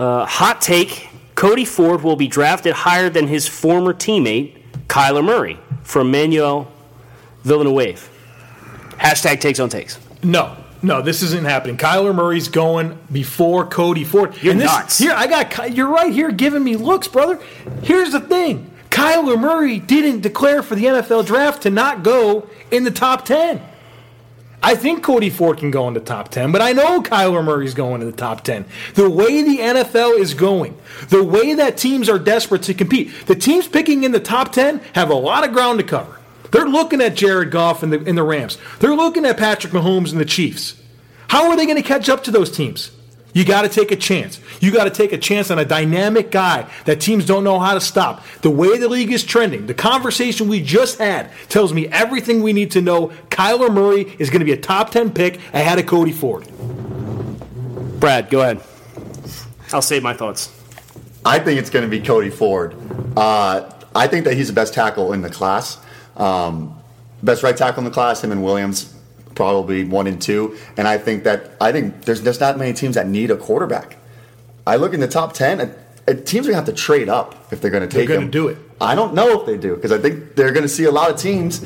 Uh, 0.00 0.24
hot 0.24 0.62
take: 0.62 1.10
Cody 1.34 1.66
Ford 1.66 2.02
will 2.02 2.16
be 2.16 2.26
drafted 2.26 2.72
higher 2.72 3.10
than 3.10 3.26
his 3.26 3.46
former 3.46 3.92
teammate 3.92 4.56
Kyler 4.86 5.22
Murray 5.22 5.58
from 5.82 6.10
Manuel 6.10 6.72
Villanueva. 7.42 8.00
Hashtag 8.92 9.40
takes 9.40 9.60
on 9.60 9.68
takes. 9.68 9.98
No, 10.22 10.56
no, 10.80 11.02
this 11.02 11.22
isn't 11.22 11.44
happening. 11.44 11.76
Kyler 11.76 12.14
Murray's 12.14 12.48
going 12.48 12.98
before 13.12 13.66
Cody 13.66 14.04
Ford. 14.04 14.42
You're 14.42 14.52
and 14.52 14.60
this, 14.62 14.72
nuts. 14.72 14.96
Here, 14.96 15.12
I 15.14 15.26
got. 15.26 15.76
You're 15.76 15.90
right 15.90 16.10
here, 16.10 16.30
giving 16.30 16.64
me 16.64 16.76
looks, 16.76 17.06
brother. 17.06 17.38
Here's 17.82 18.12
the 18.12 18.20
thing: 18.20 18.70
Kyler 18.88 19.38
Murray 19.38 19.78
didn't 19.78 20.22
declare 20.22 20.62
for 20.62 20.76
the 20.76 20.86
NFL 20.86 21.26
draft 21.26 21.64
to 21.64 21.70
not 21.70 22.02
go 22.02 22.48
in 22.70 22.84
the 22.84 22.90
top 22.90 23.26
ten. 23.26 23.60
I 24.62 24.74
think 24.74 25.02
Cody 25.02 25.30
Ford 25.30 25.58
can 25.58 25.70
go 25.70 25.88
in 25.88 25.94
the 25.94 26.00
top 26.00 26.28
10, 26.28 26.52
but 26.52 26.60
I 26.60 26.72
know 26.72 27.00
Kyler 27.00 27.42
Murray's 27.42 27.72
going 27.72 28.02
in 28.02 28.10
the 28.10 28.16
top 28.16 28.44
10. 28.44 28.66
The 28.94 29.08
way 29.08 29.42
the 29.42 29.58
NFL 29.58 30.18
is 30.18 30.34
going, 30.34 30.76
the 31.08 31.24
way 31.24 31.54
that 31.54 31.78
teams 31.78 32.08
are 32.08 32.18
desperate 32.18 32.62
to 32.64 32.74
compete, 32.74 33.10
the 33.26 33.34
teams 33.34 33.66
picking 33.66 34.04
in 34.04 34.12
the 34.12 34.20
top 34.20 34.52
10 34.52 34.80
have 34.94 35.08
a 35.08 35.14
lot 35.14 35.46
of 35.46 35.52
ground 35.52 35.78
to 35.78 35.84
cover. 35.84 36.18
They're 36.50 36.68
looking 36.68 37.00
at 37.00 37.14
Jared 37.14 37.50
Goff 37.50 37.82
and 37.82 37.92
the, 37.92 38.04
and 38.04 38.18
the 38.18 38.22
Rams. 38.22 38.58
They're 38.80 38.94
looking 38.94 39.24
at 39.24 39.38
Patrick 39.38 39.72
Mahomes 39.72 40.12
and 40.12 40.20
the 40.20 40.24
Chiefs. 40.24 40.80
How 41.28 41.50
are 41.50 41.56
they 41.56 41.64
going 41.64 41.76
to 41.76 41.82
catch 41.82 42.08
up 42.08 42.24
to 42.24 42.30
those 42.30 42.50
teams? 42.50 42.90
You 43.32 43.44
got 43.44 43.62
to 43.62 43.68
take 43.68 43.92
a 43.92 43.96
chance. 43.96 44.40
You 44.60 44.72
got 44.72 44.84
to 44.84 44.90
take 44.90 45.12
a 45.12 45.18
chance 45.18 45.50
on 45.50 45.58
a 45.58 45.64
dynamic 45.64 46.30
guy 46.30 46.68
that 46.84 47.00
teams 47.00 47.24
don't 47.24 47.44
know 47.44 47.58
how 47.58 47.74
to 47.74 47.80
stop. 47.80 48.24
The 48.42 48.50
way 48.50 48.78
the 48.78 48.88
league 48.88 49.12
is 49.12 49.24
trending, 49.24 49.66
the 49.66 49.74
conversation 49.74 50.48
we 50.48 50.62
just 50.62 50.98
had 50.98 51.30
tells 51.48 51.72
me 51.72 51.86
everything 51.88 52.42
we 52.42 52.52
need 52.52 52.72
to 52.72 52.82
know. 52.82 53.08
Kyler 53.30 53.72
Murray 53.72 54.16
is 54.18 54.30
going 54.30 54.40
to 54.40 54.44
be 54.44 54.52
a 54.52 54.56
top 54.56 54.90
10 54.90 55.12
pick 55.12 55.36
ahead 55.52 55.78
of 55.78 55.86
Cody 55.86 56.12
Ford. 56.12 56.48
Brad, 58.00 58.30
go 58.30 58.40
ahead. 58.40 58.60
I'll 59.72 59.82
save 59.82 60.02
my 60.02 60.14
thoughts. 60.14 60.56
I 61.24 61.38
think 61.38 61.60
it's 61.60 61.70
going 61.70 61.84
to 61.84 61.90
be 61.90 62.04
Cody 62.04 62.30
Ford. 62.30 62.74
Uh, 63.16 63.70
I 63.94 64.06
think 64.06 64.24
that 64.24 64.34
he's 64.34 64.48
the 64.48 64.54
best 64.54 64.74
tackle 64.74 65.12
in 65.12 65.22
the 65.22 65.30
class. 65.30 65.78
Um, 66.16 66.80
best 67.22 67.42
right 67.42 67.56
tackle 67.56 67.80
in 67.80 67.84
the 67.84 67.90
class, 67.90 68.24
him 68.24 68.32
and 68.32 68.42
Williams, 68.42 68.94
probably 69.34 69.84
one 69.84 70.06
and 70.06 70.20
two. 70.20 70.56
And 70.76 70.86
I 70.88 70.98
think 70.98 71.24
that 71.24 71.52
I 71.60 71.72
think 71.72 72.04
there's 72.04 72.22
there's 72.22 72.40
not 72.40 72.58
many 72.58 72.72
teams 72.72 72.94
that 72.94 73.08
need 73.08 73.30
a 73.30 73.36
quarterback. 73.36 73.96
I 74.66 74.76
look 74.76 74.94
in 74.94 75.00
the 75.00 75.08
top 75.08 75.32
ten. 75.32 75.60
And, 75.60 75.74
and 76.06 76.26
teams 76.26 76.46
are 76.46 76.52
going 76.52 76.64
to 76.64 76.70
have 76.70 76.76
to 76.76 76.82
trade 76.82 77.08
up 77.08 77.52
if 77.52 77.60
they're 77.60 77.70
going 77.70 77.88
to 77.88 77.94
take 77.94 78.08
gonna 78.08 78.22
him. 78.22 78.30
do 78.30 78.48
it. 78.48 78.58
I 78.80 78.94
don't 78.94 79.14
know 79.14 79.38
if 79.40 79.46
they 79.46 79.56
do 79.56 79.76
because 79.76 79.92
I 79.92 79.98
think 79.98 80.34
they're 80.34 80.52
going 80.52 80.62
to 80.62 80.68
see 80.68 80.84
a 80.84 80.90
lot 80.90 81.10
of 81.10 81.16
teams 81.16 81.64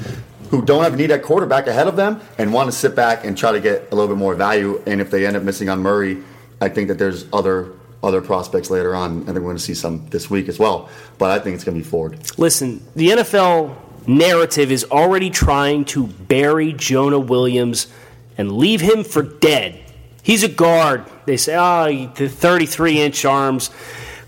who 0.50 0.62
don't 0.62 0.82
have 0.82 0.94
a 0.94 0.96
need 0.96 1.10
at 1.10 1.22
quarterback 1.22 1.66
ahead 1.66 1.88
of 1.88 1.96
them 1.96 2.20
and 2.38 2.52
want 2.52 2.70
to 2.70 2.76
sit 2.76 2.94
back 2.94 3.24
and 3.24 3.38
try 3.38 3.52
to 3.52 3.60
get 3.60 3.90
a 3.90 3.94
little 3.94 4.08
bit 4.08 4.18
more 4.18 4.34
value. 4.34 4.82
And 4.86 5.00
if 5.00 5.10
they 5.10 5.26
end 5.26 5.36
up 5.36 5.42
missing 5.42 5.68
on 5.68 5.80
Murray, 5.80 6.22
I 6.60 6.68
think 6.68 6.88
that 6.88 6.98
there's 6.98 7.26
other 7.32 7.72
other 8.02 8.20
prospects 8.20 8.68
later 8.68 8.94
on, 8.94 9.24
and 9.26 9.34
we're 9.34 9.40
going 9.40 9.56
to 9.56 9.62
see 9.62 9.72
some 9.74 10.06
this 10.10 10.28
week 10.28 10.48
as 10.48 10.58
well. 10.58 10.90
But 11.16 11.30
I 11.30 11.38
think 11.38 11.54
it's 11.54 11.64
going 11.64 11.78
to 11.78 11.82
be 11.82 11.88
Ford. 11.88 12.18
Listen, 12.38 12.84
the 12.94 13.08
NFL 13.10 13.74
narrative 14.06 14.70
is 14.70 14.84
already 14.84 15.30
trying 15.30 15.84
to 15.86 16.06
bury 16.06 16.72
Jonah 16.72 17.18
Williams 17.18 17.88
and 18.36 18.52
leave 18.52 18.80
him 18.80 19.04
for 19.04 19.22
dead. 19.22 19.80
He's 20.22 20.42
a 20.42 20.48
guard. 20.48 21.04
They 21.26 21.36
say, 21.36 21.56
oh, 21.56 22.12
the 22.14 22.28
33 22.28 23.00
inch 23.00 23.24
arms. 23.24 23.70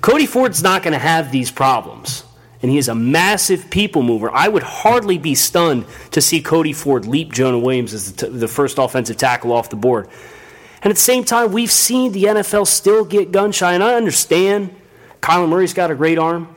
Cody 0.00 0.26
Ford's 0.26 0.62
not 0.62 0.82
going 0.82 0.92
to 0.92 0.98
have 0.98 1.32
these 1.32 1.50
problems. 1.50 2.22
And 2.62 2.70
he 2.70 2.78
is 2.78 2.88
a 2.88 2.94
massive 2.94 3.70
people 3.70 4.02
mover. 4.02 4.30
I 4.30 4.48
would 4.48 4.62
hardly 4.62 5.18
be 5.18 5.34
stunned 5.34 5.86
to 6.12 6.20
see 6.20 6.40
Cody 6.40 6.72
Ford 6.72 7.06
leap 7.06 7.32
Jonah 7.32 7.58
Williams 7.58 7.92
as 7.94 8.12
the, 8.12 8.26
t- 8.26 8.32
the 8.32 8.48
first 8.48 8.78
offensive 8.78 9.16
tackle 9.16 9.52
off 9.52 9.70
the 9.70 9.76
board. 9.76 10.08
And 10.82 10.90
at 10.90 10.96
the 10.96 11.02
same 11.02 11.24
time, 11.24 11.52
we've 11.52 11.70
seen 11.70 12.12
the 12.12 12.24
NFL 12.24 12.66
still 12.66 13.04
get 13.04 13.32
gun 13.32 13.52
shy. 13.52 13.74
And 13.74 13.82
I 13.82 13.94
understand 13.94 14.74
Kyler 15.20 15.48
Murray's 15.48 15.74
got 15.74 15.90
a 15.90 15.94
great 15.94 16.18
arm 16.18 16.55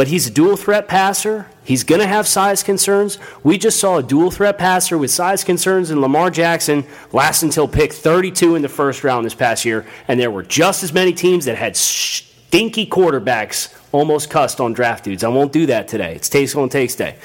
but 0.00 0.08
he's 0.08 0.26
a 0.26 0.30
dual 0.30 0.56
threat 0.56 0.88
passer. 0.88 1.44
He's 1.62 1.84
going 1.84 2.00
to 2.00 2.06
have 2.06 2.26
size 2.26 2.62
concerns. 2.62 3.18
We 3.44 3.58
just 3.58 3.78
saw 3.78 3.98
a 3.98 4.02
dual 4.02 4.30
threat 4.30 4.56
passer 4.56 4.96
with 4.96 5.10
size 5.10 5.44
concerns 5.44 5.90
in 5.90 6.00
Lamar 6.00 6.30
Jackson 6.30 6.86
last 7.12 7.42
until 7.42 7.68
pick 7.68 7.92
32 7.92 8.54
in 8.54 8.62
the 8.62 8.68
first 8.70 9.04
round 9.04 9.26
this 9.26 9.34
past 9.34 9.66
year, 9.66 9.84
and 10.08 10.18
there 10.18 10.30
were 10.30 10.42
just 10.42 10.82
as 10.82 10.94
many 10.94 11.12
teams 11.12 11.44
that 11.44 11.58
had 11.58 11.76
stinky 11.76 12.86
quarterbacks 12.86 13.76
almost 13.92 14.30
cussed 14.30 14.58
on 14.58 14.72
draft 14.72 15.04
dudes. 15.04 15.22
I 15.22 15.28
won't 15.28 15.52
do 15.52 15.66
that 15.66 15.86
today. 15.86 16.14
It's 16.14 16.30
taste 16.30 16.56
on 16.56 16.70
takes 16.70 16.94
day. 16.94 17.18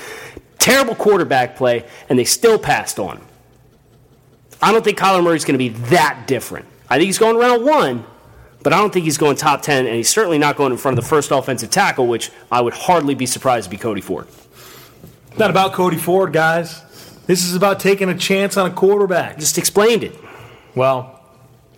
Terrible 0.60 0.96
quarterback 0.96 1.55
play, 1.55 1.86
and 2.10 2.20
they 2.20 2.25
still 2.25 2.60
passed 2.60 3.00
on. 3.00 3.20
him. 3.20 3.25
I 4.62 4.74
don't 4.74 4.84
think 4.84 4.98
Kyler 4.98 5.24
Murray's 5.24 5.46
going 5.46 5.58
to 5.58 5.58
be 5.58 5.70
that 5.91 6.25
different. 6.27 6.65
I 6.89 6.98
think 6.98 7.05
he's 7.05 7.20
going 7.20 7.38
round 7.38 7.63
one, 7.63 8.03
but 8.65 8.74
I 8.74 8.77
don't 8.77 8.91
think 8.91 9.05
he's 9.05 9.19
going 9.19 9.36
top 9.36 9.62
10, 9.62 9.86
and 9.86 9.95
he's 9.95 10.10
certainly 10.10 10.39
not 10.39 10.55
going 10.55 10.72
in 10.72 10.79
front 10.79 10.98
of 10.98 11.03
the 11.03 11.07
first 11.07 11.29
offensive 11.29 11.69
tackle, 11.69 12.07
which 12.07 12.31
I 12.51 12.62
would 12.62 12.74
hardly 12.74 13.13
be 13.13 13.27
surprised 13.27 13.65
to 13.65 13.69
be 13.69 13.77
Cody 13.77 14.01
Ford. 14.01 14.27
Not 15.38 15.51
about 15.51 15.74
Cody 15.74 15.98
Ford, 15.98 16.34
guys. 16.34 16.81
This 17.27 17.45
is 17.45 17.55
about 17.55 17.79
taking 17.79 18.10
a 18.10 18.17
chance 18.17 18.57
on 18.57 18.65
a 18.72 18.74
quarterback. 18.74 19.38
Just 19.38 19.60
explained 19.60 20.03
it. 20.03 20.15
Well, 20.74 21.22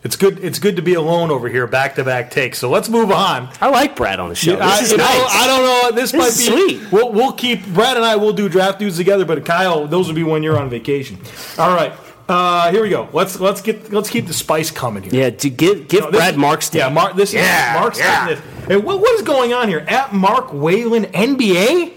it's 0.02 0.16
good. 0.16 0.42
It's 0.42 0.60
good 0.60 0.78
to 0.78 0.82
be 0.82 0.94
alone 0.94 1.30
over 1.30 1.50
here, 1.50 1.68
back 1.68 1.96
to 1.96 2.06
back 2.06 2.32
takes. 2.32 2.58
So 2.58 2.70
let's 2.70 2.88
move 2.88 3.12
on. 3.12 3.50
I 3.60 3.70
like 3.70 3.98
Brad 3.98 4.22
on 4.22 4.30
the 4.30 4.36
show. 4.36 4.58
I, 4.58 4.80
this 4.80 4.84
is 4.84 4.92
you 4.92 4.98
know, 4.98 5.04
nice. 5.04 5.28
I 5.30 5.46
don't 5.46 5.64
know. 5.66 6.02
This, 6.02 6.14
might 6.14 6.28
is 6.28 6.38
be 6.38 6.46
sweet. 6.46 6.92
We'll, 6.94 7.12
we'll 7.12 7.34
keep 7.34 7.66
Brad 7.66 7.98
and 7.98 8.06
I 8.06 8.16
will 8.16 8.32
do 8.32 8.48
draft 8.48 8.80
dudes 8.80 8.96
together, 8.96 9.26
but 9.26 9.44
Kyle, 9.44 9.88
those 9.88 10.08
will 10.08 10.16
be 10.16 10.24
when 10.24 10.42
you're 10.42 10.58
on 10.58 10.70
vacation. 10.70 11.18
All 11.58 11.76
right, 11.76 11.92
uh, 12.30 12.72
here 12.72 12.82
we 12.84 12.90
go. 12.90 13.08
Let's 13.14 13.40
let's 13.40 13.62
get 13.62 13.92
let's 13.94 14.10
keep 14.10 14.28
the 14.28 14.34
spice 14.34 14.70
coming 14.72 15.04
here. 15.04 15.14
yeah, 15.14 15.30
to 15.30 15.50
give 15.50 15.88
give 15.88 16.02
No, 16.06 16.12
this 16.12 16.20
Brad 16.20 16.34
is- 16.34 16.38
Marks. 16.40 16.74
Yeah, 16.74 16.90
Mark. 16.90 17.16
This 17.16 17.34
Yeah, 17.34 17.76
is 17.76 17.80
Mark's 17.80 18.00
yeah. 18.00 18.28
this. 18.28 18.42
And 18.70 18.84
what, 18.84 19.00
what 19.00 19.12
is 19.16 19.22
going 19.22 19.54
on 19.54 19.68
here? 19.70 19.86
At 19.88 20.14
Mark 20.14 20.52
Whalen 20.54 21.06
NBA. 21.06 21.94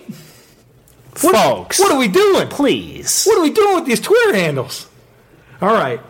What, 1.23 1.35
Folks, 1.35 1.79
what 1.81 1.91
are 1.93 1.99
we 1.99 2.09
doing? 2.09 2.49
please. 2.49 3.25
What 3.27 3.39
are 3.39 3.43
we 3.43 3.51
doing 3.51 3.75
with 3.75 3.85
these 3.87 4.01
Twitter 4.01 4.33
handles? 4.35 4.89
All 5.61 5.73
right, 5.75 6.01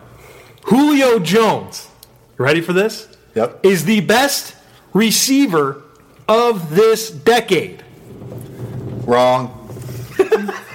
Julio 0.65 1.19
Jones. 1.19 1.89
You 2.37 2.45
ready 2.45 2.61
for 2.61 2.73
this? 2.73 3.07
Yep. 3.35 3.65
Is 3.65 3.85
the 3.85 4.01
best 4.01 4.55
receiver 4.93 5.81
of 6.27 6.73
this 6.75 7.09
decade. 7.09 7.83
Wrong. 9.05 9.57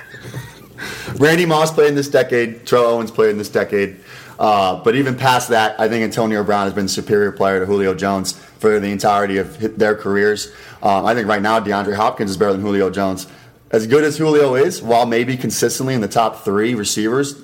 Randy 1.21 1.47
Moss 1.47 1.73
played 1.73 1.89
in 1.89 1.95
this 1.95 2.09
decade. 2.09 2.67
Terrell 2.67 2.87
Owens 2.87 3.11
played 3.11 3.31
in 3.31 3.39
this 3.39 3.49
decade. 3.49 4.01
Uh, 4.39 4.83
but 4.83 4.95
even 4.97 5.17
past 5.17 5.49
that, 5.49 5.81
I 5.81 5.89
think 5.89 6.05
Antonio 6.05 6.45
Brown 6.45 6.67
has 6.67 6.75
been 6.75 6.87
a 6.87 6.89
superior 6.89 7.33
player 7.33 7.61
to 7.61 7.67
Julio 7.67 7.95
Jones 7.95 8.33
for 8.33 8.79
the 8.79 8.89
entirety 8.89 9.39
of 9.39 9.79
their 9.79 9.95
careers. 9.95 10.53
Um, 10.83 11.07
I 11.07 11.15
think 11.15 11.27
right 11.27 11.41
now 11.41 11.59
DeAndre 11.59 11.95
Hopkins 11.95 12.31
is 12.31 12.37
better 12.37 12.53
than 12.53 12.61
Julio 12.61 12.91
Jones. 12.91 13.27
As 13.71 13.87
good 13.87 14.05
as 14.05 14.19
Julio 14.19 14.55
is, 14.55 14.83
while 14.83 15.07
maybe 15.07 15.37
consistently 15.37 15.95
in 15.95 16.01
the 16.01 16.09
top 16.09 16.45
three 16.45 16.75
receivers 16.75 17.41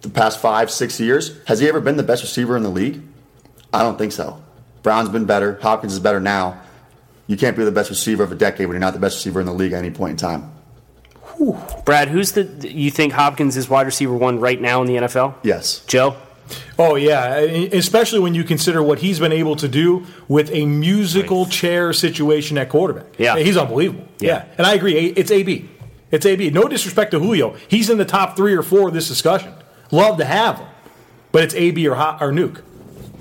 the 0.00 0.10
past 0.10 0.40
five, 0.40 0.70
six 0.70 1.00
years, 1.00 1.36
has 1.46 1.58
he 1.58 1.68
ever 1.68 1.80
been 1.80 1.96
the 1.96 2.04
best 2.04 2.22
receiver 2.22 2.56
in 2.56 2.62
the 2.62 2.70
league? 2.70 3.02
I 3.72 3.82
don't 3.82 3.98
think 3.98 4.12
so. 4.12 4.40
Brown's 4.82 5.08
been 5.08 5.24
better. 5.24 5.58
Hopkins 5.60 5.92
is 5.92 6.00
better 6.00 6.20
now. 6.20 6.60
You 7.26 7.36
can't 7.36 7.56
be 7.56 7.64
the 7.64 7.72
best 7.72 7.90
receiver 7.90 8.22
of 8.22 8.30
a 8.30 8.36
decade 8.36 8.68
when 8.68 8.74
you're 8.74 8.80
not 8.80 8.94
the 8.94 9.00
best 9.00 9.16
receiver 9.16 9.40
in 9.40 9.46
the 9.46 9.52
league 9.52 9.72
at 9.72 9.80
any 9.80 9.90
point 9.90 10.12
in 10.12 10.16
time. 10.16 10.52
Brad, 11.84 12.08
who's 12.08 12.32
the 12.32 12.44
you 12.68 12.90
think 12.90 13.12
Hopkins 13.12 13.56
is 13.56 13.68
wide 13.68 13.86
receiver 13.86 14.14
one 14.14 14.40
right 14.40 14.60
now 14.60 14.80
in 14.82 14.86
the 14.86 14.94
NFL? 14.96 15.34
Yes. 15.42 15.84
Joe. 15.86 16.16
Oh 16.78 16.94
yeah, 16.94 17.36
especially 17.36 18.20
when 18.20 18.34
you 18.34 18.42
consider 18.42 18.82
what 18.82 19.00
he's 19.00 19.18
been 19.20 19.32
able 19.32 19.54
to 19.56 19.68
do 19.68 20.06
with 20.28 20.50
a 20.50 20.64
musical 20.64 21.44
chair 21.46 21.92
situation 21.92 22.56
at 22.56 22.68
quarterback. 22.70 23.06
Yeah. 23.18 23.36
he's 23.36 23.56
unbelievable. 23.56 24.06
Yeah. 24.18 24.28
Yeah, 24.46 24.54
and 24.56 24.66
I 24.66 24.74
agree. 24.74 24.94
It's 24.96 25.30
AB. 25.30 25.68
It's 26.10 26.24
AB. 26.24 26.50
No 26.50 26.64
disrespect 26.64 27.10
to 27.10 27.18
Julio, 27.18 27.54
he's 27.68 27.90
in 27.90 27.98
the 27.98 28.04
top 28.06 28.36
three 28.36 28.54
or 28.54 28.62
four 28.62 28.88
of 28.88 28.94
this 28.94 29.08
discussion. 29.08 29.52
Love 29.90 30.16
to 30.18 30.24
have 30.24 30.58
him, 30.58 30.68
but 31.32 31.42
it's 31.44 31.54
AB 31.54 31.86
or 31.86 31.94
Ho- 31.96 32.16
or 32.20 32.32
Nuke. 32.32 32.62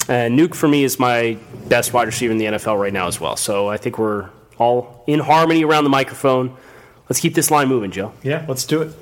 And 0.08 0.40
Nuke 0.40 0.56
for 0.56 0.70
me 0.70 0.86
is 0.86 0.98
my 1.00 1.38
best 1.68 1.92
wide 1.92 2.08
receiver 2.08 2.32
in 2.32 2.38
the 2.38 2.46
NFL 2.46 2.80
right 2.80 2.94
now 2.94 3.08
as 3.08 3.20
well. 3.20 3.36
So 3.36 3.68
I 3.68 3.76
think 3.76 3.98
we're 3.98 4.30
all 4.58 5.04
in 5.06 5.20
harmony 5.20 5.66
around 5.66 5.84
the 5.84 5.90
microphone. 5.90 6.56
Let's 7.10 7.20
keep 7.20 7.34
this 7.34 7.50
line 7.50 7.68
moving, 7.68 7.92
Joe. 7.92 8.14
Yeah, 8.24 8.46
let's 8.48 8.66
do 8.66 8.82
it. 8.82 8.94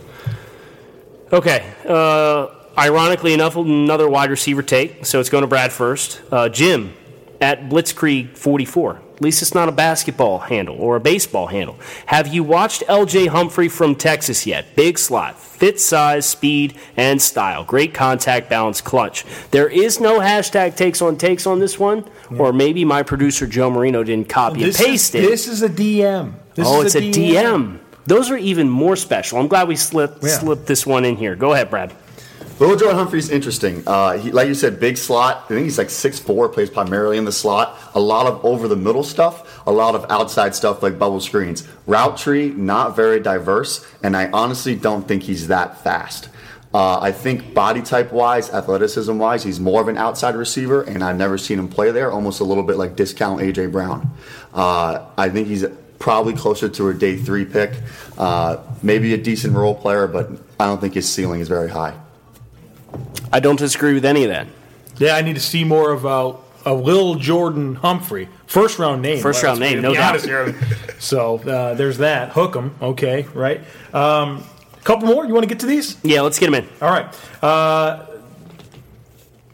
Okay. 1.33 1.73
Uh, 1.87 2.47
ironically 2.77 3.33
enough, 3.33 3.55
another 3.55 4.09
wide 4.09 4.29
receiver 4.29 4.61
take. 4.61 5.05
So 5.05 5.19
it's 5.19 5.29
going 5.29 5.41
to 5.41 5.47
Brad 5.47 5.71
first. 5.71 6.21
Uh, 6.31 6.49
Jim 6.49 6.93
at 7.41 7.69
Blitzkrieg 7.69 8.37
44. 8.37 9.01
At 9.15 9.21
least 9.21 9.41
it's 9.41 9.53
not 9.53 9.69
a 9.69 9.71
basketball 9.71 10.39
handle 10.39 10.75
or 10.75 10.97
a 10.97 10.99
baseball 10.99 11.47
handle. 11.47 11.77
Have 12.07 12.27
you 12.27 12.43
watched 12.43 12.83
LJ 12.87 13.29
Humphrey 13.29 13.69
from 13.69 13.95
Texas 13.95 14.45
yet? 14.45 14.75
Big 14.75 14.99
slot, 14.99 15.39
fit 15.39 15.79
size, 15.79 16.25
speed, 16.25 16.77
and 16.97 17.21
style. 17.21 17.63
Great 17.63 17.93
contact 17.93 18.49
balance 18.49 18.81
clutch. 18.81 19.23
There 19.51 19.69
is 19.69 20.01
no 20.01 20.19
hashtag 20.19 20.75
takes 20.75 21.01
on 21.01 21.17
takes 21.17 21.47
on 21.47 21.59
this 21.59 21.79
one, 21.79 22.09
or 22.37 22.51
maybe 22.51 22.83
my 22.83 23.03
producer 23.03 23.47
Joe 23.47 23.69
Marino 23.69 24.03
didn't 24.03 24.27
copy 24.27 24.63
and 24.63 24.69
is, 24.69 24.77
paste 24.77 25.15
it. 25.15 25.21
this 25.21 25.47
is 25.47 25.61
a 25.61 25.69
DM. 25.69 26.33
This 26.55 26.67
oh, 26.67 26.81
is 26.81 26.93
it's 26.93 27.17
a 27.17 27.17
DM. 27.17 27.79
Those 28.05 28.29
are 28.31 28.37
even 28.37 28.69
more 28.69 28.95
special. 28.95 29.39
I'm 29.39 29.47
glad 29.47 29.67
we 29.67 29.75
slipped 29.75 30.23
Yeah. 30.23 30.29
slipped 30.37 30.67
this 30.67 30.85
one 30.85 31.05
in 31.05 31.15
here. 31.15 31.35
Go 31.35 31.53
ahead, 31.53 31.69
Brad. 31.69 31.93
Little 32.57 32.77
Jordan 32.77 32.95
Humphrey's 32.97 33.29
interesting. 33.29 33.83
Uh, 33.85 34.13
he, 34.17 34.31
like 34.31 34.47
you 34.47 34.53
said, 34.53 34.79
big 34.79 34.95
slot. 34.95 35.43
I 35.45 35.47
think 35.49 35.63
he's 35.65 35.77
like 35.77 35.89
6'4", 35.89 36.47
plays 36.47 36.69
primarily 36.69 37.17
in 37.17 37.25
the 37.25 37.31
slot. 37.33 37.77
A 37.95 37.99
lot 37.99 38.27
of 38.27 38.45
over 38.45 38.69
the 38.69 38.77
middle 38.77 39.03
stuff, 39.03 39.61
a 39.67 39.71
lot 39.73 39.93
of 39.93 40.05
outside 40.09 40.55
stuff 40.55 40.81
like 40.81 40.97
bubble 40.97 41.19
screens. 41.19 41.67
Route 41.85 42.15
tree, 42.15 42.53
not 42.55 42.95
very 42.95 43.19
diverse, 43.19 43.85
and 44.03 44.15
I 44.15 44.29
honestly 44.31 44.73
don't 44.73 45.05
think 45.05 45.23
he's 45.23 45.47
that 45.49 45.83
fast. 45.83 46.29
Uh, 46.73 46.99
I 47.01 47.11
think 47.11 47.53
body 47.53 47.81
type 47.81 48.13
wise, 48.13 48.49
athleticism 48.49 49.17
wise, 49.17 49.43
he's 49.43 49.59
more 49.59 49.81
of 49.81 49.89
an 49.89 49.97
outside 49.97 50.35
receiver, 50.35 50.81
and 50.81 51.03
I've 51.03 51.17
never 51.17 51.37
seen 51.37 51.59
him 51.59 51.67
play 51.67 51.91
there. 51.91 52.09
Almost 52.09 52.39
a 52.39 52.45
little 52.45 52.63
bit 52.63 52.77
like 52.77 52.95
discount 52.95 53.41
AJ 53.41 53.71
Brown. 53.71 54.09
Uh, 54.53 54.99
I 55.17 55.27
think 55.29 55.47
he's 55.49 55.65
probably 55.99 56.33
closer 56.33 56.69
to 56.69 56.89
a 56.89 56.93
day 56.93 57.17
three 57.17 57.45
pick, 57.45 57.71
uh, 58.17 58.57
maybe 58.83 59.13
a 59.13 59.17
decent 59.17 59.53
role 59.55 59.75
player, 59.75 60.07
but 60.07 60.29
I 60.59 60.65
don't 60.65 60.79
think 60.81 60.93
his 60.93 61.07
ceiling 61.07 61.41
is 61.41 61.47
very 61.47 61.69
high. 61.69 61.97
I 63.31 63.39
don't 63.39 63.57
disagree 63.57 63.93
with 63.93 64.05
any 64.05 64.23
of 64.23 64.29
that. 64.29 64.47
Yeah, 64.97 65.15
I 65.15 65.21
need 65.21 65.35
to 65.35 65.41
see 65.41 65.63
more 65.63 65.91
of 65.91 66.05
uh, 66.05 66.33
a 66.65 66.73
Lil 66.73 67.15
Jordan 67.15 67.75
Humphrey. 67.75 68.29
First 68.47 68.79
round 68.79 69.01
name. 69.01 69.19
First 69.19 69.43
round 69.43 69.59
name, 69.59 69.81
no 69.81 69.93
doubt. 69.93 70.11
honest 70.11 70.25
here. 70.25 70.55
So 70.99 71.39
uh, 71.39 71.73
there's 71.73 71.97
that. 71.97 72.29
Hook 72.31 72.55
'em. 72.55 72.75
Okay, 72.81 73.23
right. 73.33 73.61
Um, 73.93 74.43
couple 74.83 75.07
more. 75.07 75.25
You 75.25 75.33
want 75.33 75.43
to 75.43 75.49
get 75.49 75.59
to 75.61 75.65
these? 75.65 75.97
Yeah, 76.03 76.21
let's 76.21 76.39
get 76.39 76.47
him 76.47 76.55
in. 76.55 76.67
All 76.81 76.89
right. 76.89 77.07
Uh, 77.43 78.05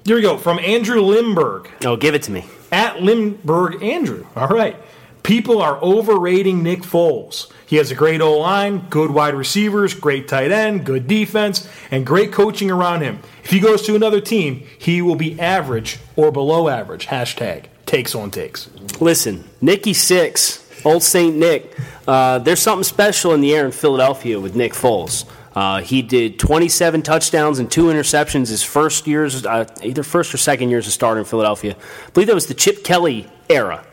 here 0.05 0.15
we 0.15 0.21
go. 0.21 0.37
From 0.37 0.59
Andrew 0.59 1.01
Limberg. 1.01 1.67
Oh, 1.85 1.95
give 1.95 2.13
it 2.15 2.23
to 2.23 2.31
me. 2.31 2.45
At 2.71 2.97
Limberg 2.97 3.81
Andrew. 3.83 4.25
All 4.35 4.47
right. 4.47 4.75
People 5.23 5.61
are 5.61 5.81
overrating 5.83 6.63
Nick 6.63 6.81
Foles. 6.81 7.51
He 7.65 7.75
has 7.75 7.91
a 7.91 7.95
great 7.95 8.21
O 8.21 8.37
line, 8.39 8.87
good 8.89 9.11
wide 9.11 9.35
receivers, 9.35 9.93
great 9.93 10.27
tight 10.27 10.51
end, 10.51 10.85
good 10.85 11.07
defense, 11.07 11.69
and 11.91 12.05
great 12.05 12.31
coaching 12.31 12.71
around 12.71 13.01
him. 13.01 13.19
If 13.43 13.51
he 13.51 13.59
goes 13.59 13.83
to 13.83 13.95
another 13.95 14.19
team, 14.19 14.65
he 14.79 15.01
will 15.01 15.15
be 15.15 15.39
average 15.39 15.99
or 16.15 16.31
below 16.31 16.67
average. 16.69 17.07
Hashtag 17.07 17.65
takes 17.85 18.15
on 18.15 18.31
takes. 18.31 18.69
Listen, 18.99 19.43
Nicky 19.61 19.93
Six, 19.93 20.65
Old 20.85 21.03
Saint 21.03 21.35
Nick. 21.35 21.77
Uh, 22.07 22.39
there's 22.39 22.61
something 22.61 22.83
special 22.83 23.33
in 23.33 23.41
the 23.41 23.53
air 23.53 23.65
in 23.65 23.71
Philadelphia 23.71 24.39
with 24.39 24.55
Nick 24.55 24.73
Foles. 24.73 25.25
Uh, 25.53 25.81
he 25.81 26.01
did 26.01 26.39
27 26.39 27.01
touchdowns 27.03 27.59
and 27.59 27.69
two 27.69 27.85
interceptions 27.85 28.47
his 28.49 28.63
first 28.63 29.05
years, 29.05 29.45
uh, 29.45 29.65
either 29.83 30.01
first 30.01 30.33
or 30.33 30.37
second 30.37 30.69
years 30.69 30.87
of 30.87 30.93
starter 30.93 31.19
in 31.19 31.25
Philadelphia. 31.25 31.75
I 32.07 32.09
believe 32.11 32.27
that 32.27 32.35
was 32.35 32.47
the 32.47 32.53
Chip 32.53 32.83
Kelly 32.83 33.29
era 33.49 33.85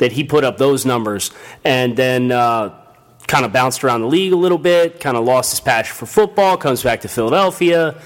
that 0.00 0.12
he 0.12 0.24
put 0.24 0.44
up 0.44 0.56
those 0.56 0.84
numbers, 0.86 1.30
and 1.62 1.94
then 1.94 2.32
uh, 2.32 2.74
kind 3.26 3.44
of 3.44 3.52
bounced 3.52 3.84
around 3.84 4.00
the 4.00 4.06
league 4.06 4.32
a 4.32 4.36
little 4.36 4.58
bit, 4.58 4.98
kind 4.98 5.16
of 5.16 5.24
lost 5.24 5.52
his 5.52 5.60
passion 5.60 5.94
for 5.94 6.06
football, 6.06 6.56
comes 6.56 6.82
back 6.82 7.02
to 7.02 7.08
Philadelphia, 7.08 8.00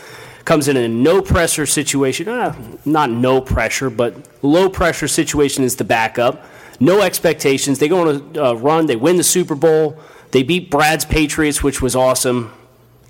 comes 0.44 0.66
in 0.66 0.76
a 0.76 0.88
no 0.88 1.22
pressure 1.22 1.66
situation, 1.66 2.28
uh, 2.28 2.54
not 2.84 3.10
no 3.10 3.40
pressure, 3.40 3.90
but 3.90 4.14
low 4.42 4.68
pressure 4.68 5.08
situation 5.08 5.62
is 5.62 5.76
the 5.76 5.84
backup. 5.84 6.44
No 6.80 7.00
expectations. 7.00 7.78
They 7.78 7.86
go 7.86 8.08
on 8.08 8.36
a 8.36 8.42
uh, 8.42 8.52
run. 8.54 8.86
They 8.86 8.96
win 8.96 9.16
the 9.16 9.22
Super 9.22 9.54
Bowl. 9.54 9.96
They 10.32 10.42
beat 10.42 10.72
Brad's 10.72 11.04
Patriots, 11.04 11.62
which 11.62 11.80
was 11.80 11.94
awesome. 11.94 12.52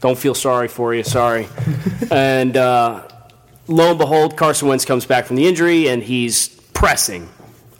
Don't 0.00 0.19
feel 0.19 0.35
sorry 0.35 0.69
for 0.69 0.95
you. 0.95 1.03
Sorry. 1.03 1.49
and 2.11 2.55
uh, 2.55 3.09
lo 3.67 3.91
and 3.91 3.99
behold, 3.99 4.37
Carson 4.37 4.69
Wentz 4.69 4.85
comes 4.85 5.07
back 5.07 5.25
from 5.25 5.37
the 5.37 5.49
injury, 5.49 5.88
and 5.88 6.03
he's 6.03 6.49
pressing 6.75 7.31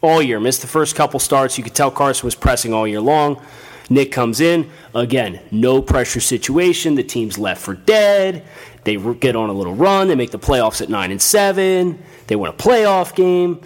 all 0.05 0.23
year. 0.23 0.39
Missed 0.39 0.61
the 0.61 0.67
first 0.67 0.95
couple 0.95 1.19
starts. 1.21 1.59
You 1.59 1.65
could 1.65 1.75
tell 1.75 1.91
Carson 1.91 2.27
was 2.27 2.35
pressing 2.35 2.73
all 2.73 2.87
year 2.87 3.01
long. 3.01 3.43
Nick 3.91 4.13
comes 4.13 4.41
in 4.41 4.71
again, 4.95 5.41
no 5.51 5.83
pressure 5.83 6.21
situation. 6.21 6.95
The 6.95 7.03
team's 7.03 7.39
left 7.39 7.61
for 7.61 7.75
dead. 7.75 8.45
They 8.85 8.97
get 9.15 9.37
on 9.37 9.51
a 9.51 9.53
little 9.53 9.75
run. 9.75 10.09
They 10.09 10.15
make 10.15 10.31
the 10.31 10.39
playoffs 10.39 10.81
at 10.81 10.89
nine 10.89 11.11
and 11.11 11.21
seven. 11.21 12.03
They 12.27 12.37
win 12.37 12.51
a 12.51 12.55
playoff 12.55 13.15
game. 13.15 13.61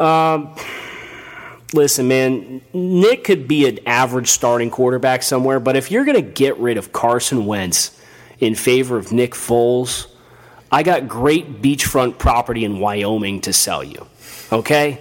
Um, 0.00 0.54
listen, 1.72 2.08
man, 2.08 2.60
Nick 2.72 3.24
could 3.24 3.46
be 3.46 3.68
an 3.68 3.78
average 3.86 4.28
starting 4.28 4.70
quarterback 4.70 5.22
somewhere, 5.22 5.60
but 5.60 5.76
if 5.76 5.90
you're 5.90 6.04
going 6.04 6.22
to 6.22 6.30
get 6.30 6.58
rid 6.58 6.76
of 6.76 6.92
Carson 6.92 7.46
Wentz 7.46 7.98
in 8.40 8.54
favor 8.54 8.98
of 8.98 9.12
Nick 9.12 9.32
Foles, 9.32 10.06
I 10.70 10.82
got 10.82 11.06
great 11.06 11.62
beachfront 11.62 12.18
property 12.18 12.64
in 12.64 12.78
Wyoming 12.80 13.42
to 13.42 13.52
sell 13.52 13.84
you. 13.84 14.06
Okay? 14.50 15.00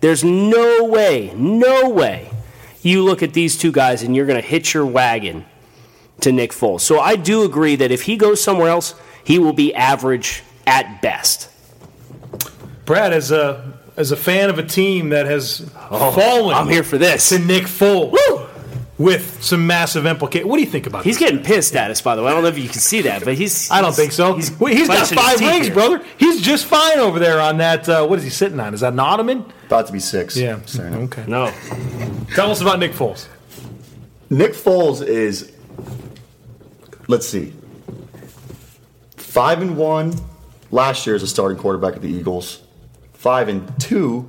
There's 0.00 0.22
no 0.22 0.84
way, 0.84 1.32
no 1.34 1.88
way 1.88 2.30
you 2.82 3.02
look 3.02 3.22
at 3.22 3.32
these 3.32 3.58
two 3.58 3.72
guys 3.72 4.02
and 4.02 4.14
you're 4.14 4.26
going 4.26 4.40
to 4.40 4.46
hitch 4.46 4.74
your 4.74 4.86
wagon 4.86 5.44
to 6.20 6.32
Nick 6.32 6.52
Foles. 6.52 6.82
So 6.82 7.00
I 7.00 7.16
do 7.16 7.42
agree 7.42 7.76
that 7.76 7.90
if 7.90 8.02
he 8.02 8.16
goes 8.16 8.42
somewhere 8.42 8.68
else, 8.68 8.94
he 9.24 9.38
will 9.38 9.52
be 9.52 9.74
average 9.74 10.42
at 10.66 11.02
best. 11.02 11.50
Brad, 12.84 13.12
as 13.12 13.32
a 13.32 13.74
as 13.96 14.12
a 14.12 14.16
fan 14.16 14.50
of 14.50 14.58
a 14.58 14.62
team 14.62 15.08
that 15.08 15.26
has 15.26 15.68
oh, 15.90 16.12
fallen 16.12 16.54
Oh, 16.54 16.58
I'm 16.58 16.68
here 16.68 16.84
for 16.84 16.98
this. 16.98 17.30
to 17.30 17.38
Nick 17.38 17.64
Foles 17.64 18.14
with 18.98 19.42
some 19.42 19.66
massive 19.66 20.06
implications. 20.06 20.48
What 20.48 20.56
do 20.56 20.62
you 20.62 20.70
think 20.70 20.86
about 20.86 21.04
He's 21.04 21.18
this? 21.18 21.28
getting 21.28 21.44
pissed 21.44 21.76
at 21.76 21.90
us, 21.90 22.00
by 22.00 22.16
the 22.16 22.22
way. 22.22 22.30
I 22.30 22.34
don't 22.34 22.42
know 22.42 22.48
if 22.48 22.56
you 22.58 22.68
can 22.68 22.78
see 22.80 23.02
that, 23.02 23.24
but 23.24 23.34
he's. 23.34 23.70
I 23.70 23.76
don't 23.82 23.88
he's- 23.90 23.96
think 23.96 24.12
so. 24.12 24.34
He's, 24.34 24.48
He's, 24.48 24.78
he's 24.78 24.88
got 24.88 25.06
five 25.08 25.38
teeth 25.38 25.48
rings, 25.48 25.66
here. 25.66 25.74
brother. 25.74 26.04
He's 26.18 26.40
just 26.40 26.64
fine 26.66 26.98
over 26.98 27.18
there 27.18 27.40
on 27.40 27.58
that. 27.58 27.88
Uh, 27.88 28.06
what 28.06 28.18
is 28.18 28.24
he 28.24 28.30
sitting 28.30 28.58
on? 28.58 28.72
Is 28.74 28.80
that 28.80 28.92
an 28.94 28.98
ottoman? 29.00 29.44
About 29.66 29.86
to 29.88 29.92
be 29.92 30.00
six. 30.00 30.36
Yeah. 30.36 30.60
Sorry. 30.64 30.88
Okay. 30.90 31.24
No. 31.28 31.52
Tell 32.34 32.50
us 32.50 32.60
about 32.62 32.78
Nick 32.78 32.92
Foles. 32.92 33.28
Nick 34.30 34.52
Foles 34.52 35.06
is, 35.06 35.52
let's 37.06 37.28
see, 37.28 37.52
five 39.16 39.60
and 39.62 39.76
one 39.76 40.14
last 40.70 41.06
year 41.06 41.14
as 41.14 41.22
a 41.22 41.26
starting 41.28 41.58
quarterback 41.58 41.96
of 41.96 42.02
the 42.02 42.08
Eagles, 42.08 42.62
five 43.12 43.48
and 43.48 43.78
two 43.80 44.28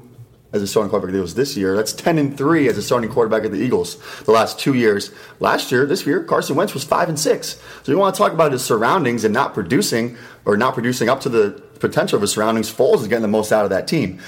as 0.54 0.62
a 0.62 0.68
starting 0.68 0.90
quarterback 0.90 1.10
of 1.10 1.14
the 1.14 1.20
Eagles 1.20 1.36
this 1.36 1.58
year. 1.58 1.76
That's 1.76 1.94
ten 1.94 2.18
and 2.18 2.38
three 2.38 2.68
as 2.68 2.78
a 2.78 2.82
starting 2.82 3.10
quarterback 3.10 3.44
of 3.44 3.52
the 3.52 3.60
Eagles 3.60 3.98
the 4.24 4.32
last 4.32 4.60
two 4.60 4.74
years. 4.74 5.12
Last 5.40 5.72
year, 5.72 5.86
this 5.86 6.06
year, 6.06 6.24
Carson 6.24 6.56
Wentz 6.56 6.74
was 6.74 6.84
five 6.84 7.10
and 7.10 7.20
six. 7.20 7.62
So 7.84 7.92
you 7.92 7.98
want 7.98 8.16
to 8.16 8.18
talk 8.18 8.32
about 8.32 8.52
his 8.52 8.64
surroundings 8.64 9.24
and 9.24 9.34
not 9.34 9.54
producing 9.54 10.18
or 10.46 10.58
not 10.58 10.74
producing 10.74 11.10
up 11.10 11.22
to 11.22 11.30
the 11.30 11.62
potential 11.80 12.16
of 12.16 12.22
his 12.22 12.32
surroundings. 12.32 12.74
Foles 12.74 13.02
is 13.02 13.08
getting 13.08 13.22
the 13.22 13.28
most 13.28 13.52
out 13.52 13.64
of 13.64 13.70
that 13.72 13.88
team. 13.88 14.20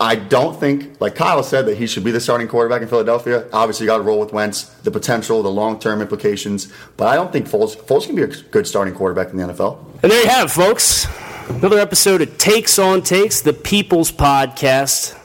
I 0.00 0.16
don't 0.16 0.58
think, 0.58 1.00
like 1.00 1.14
Kyle 1.14 1.44
said, 1.44 1.66
that 1.66 1.76
he 1.76 1.86
should 1.86 2.02
be 2.02 2.10
the 2.10 2.18
starting 2.18 2.48
quarterback 2.48 2.82
in 2.82 2.88
Philadelphia. 2.88 3.46
Obviously, 3.52 3.84
you 3.84 3.88
got 3.88 3.98
to 3.98 4.02
roll 4.02 4.18
with 4.18 4.32
Wentz, 4.32 4.64
the 4.64 4.90
potential, 4.90 5.44
the 5.44 5.50
long 5.50 5.78
term 5.78 6.00
implications. 6.00 6.72
But 6.96 7.06
I 7.06 7.14
don't 7.14 7.30
think 7.30 7.46
Foles, 7.46 7.76
Foles 7.76 8.06
can 8.06 8.16
be 8.16 8.22
a 8.22 8.26
good 8.26 8.66
starting 8.66 8.94
quarterback 8.94 9.30
in 9.30 9.36
the 9.36 9.44
NFL. 9.44 9.78
And 10.02 10.10
there 10.10 10.20
you 10.20 10.28
have 10.28 10.46
it, 10.46 10.50
folks. 10.50 11.06
Another 11.48 11.78
episode 11.78 12.22
of 12.22 12.38
Takes 12.38 12.78
on 12.78 13.02
Takes, 13.02 13.40
the 13.40 13.52
People's 13.52 14.10
Podcast, 14.10 15.18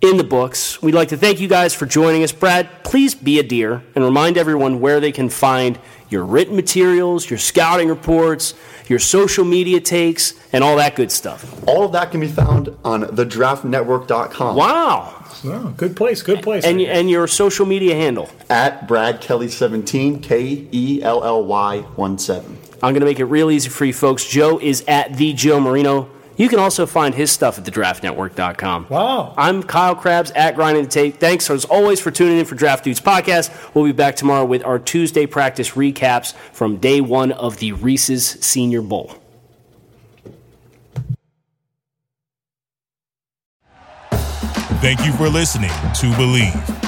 in 0.00 0.16
the 0.16 0.24
books. 0.24 0.80
We'd 0.82 0.94
like 0.94 1.08
to 1.08 1.16
thank 1.16 1.40
you 1.40 1.48
guys 1.48 1.74
for 1.74 1.86
joining 1.86 2.22
us. 2.22 2.30
Brad, 2.32 2.84
please 2.84 3.14
be 3.14 3.38
a 3.38 3.42
dear 3.42 3.82
and 3.94 4.04
remind 4.04 4.36
everyone 4.38 4.80
where 4.80 5.00
they 5.00 5.10
can 5.12 5.28
find 5.28 5.78
your 6.10 6.24
written 6.24 6.54
materials, 6.56 7.28
your 7.28 7.38
scouting 7.38 7.88
reports, 7.88 8.54
your 8.88 8.98
social 8.98 9.44
media 9.44 9.80
takes, 9.80 10.34
and 10.52 10.62
all 10.62 10.76
that 10.76 10.94
good 10.96 11.10
stuff. 11.10 11.62
All 11.66 11.84
of 11.84 11.92
that 11.92 12.10
can 12.10 12.20
be 12.20 12.28
found 12.28 12.74
on 12.84 13.02
thedraftnetwork.com 13.02 14.56
Wow. 14.56 15.24
Oh, 15.44 15.74
good 15.76 15.96
place. 15.96 16.22
Good 16.22 16.42
place. 16.42 16.64
And, 16.64 16.80
and 16.80 17.10
your 17.10 17.26
social 17.26 17.66
media 17.66 17.94
handle. 17.94 18.28
at 18.48 18.86
Brad 18.88 19.20
Kelly 19.20 19.48
17, 19.48 20.20
K 20.20 20.66
E 20.72 21.00
L 21.02 21.22
L 21.24 21.44
Y 21.44 21.78
1 21.80 22.18
7. 22.18 22.57
I'm 22.82 22.92
going 22.92 23.00
to 23.00 23.06
make 23.06 23.20
it 23.20 23.24
real 23.24 23.50
easy 23.50 23.68
for 23.68 23.84
you 23.84 23.92
folks. 23.92 24.24
Joe 24.24 24.58
is 24.60 24.84
at 24.86 25.16
the 25.16 25.32
Joe 25.32 25.60
Marino. 25.60 26.10
You 26.36 26.48
can 26.48 26.60
also 26.60 26.86
find 26.86 27.16
his 27.16 27.32
stuff 27.32 27.58
at 27.58 27.64
thedraftnetwork.com. 27.64 28.86
Wow. 28.88 29.34
I'm 29.36 29.64
Kyle 29.64 29.96
Crabbs 29.96 30.30
at 30.30 30.54
Grinding 30.54 30.84
the 30.84 30.88
Tape. 30.90 31.16
Thanks 31.16 31.50
as 31.50 31.64
always 31.64 31.98
for 31.98 32.12
tuning 32.12 32.38
in 32.38 32.44
for 32.44 32.54
Draft 32.54 32.84
Dudes 32.84 33.00
podcast. 33.00 33.74
We'll 33.74 33.84
be 33.84 33.92
back 33.92 34.14
tomorrow 34.14 34.44
with 34.44 34.64
our 34.64 34.78
Tuesday 34.78 35.26
practice 35.26 35.70
recaps 35.70 36.34
from 36.52 36.76
day 36.76 37.00
one 37.00 37.32
of 37.32 37.56
the 37.58 37.72
Reese's 37.72 38.24
Senior 38.24 38.82
Bowl. 38.82 39.16
Thank 44.80 45.04
you 45.04 45.12
for 45.14 45.28
listening 45.28 45.70
to 45.70 46.06
Bleav. 46.14 46.87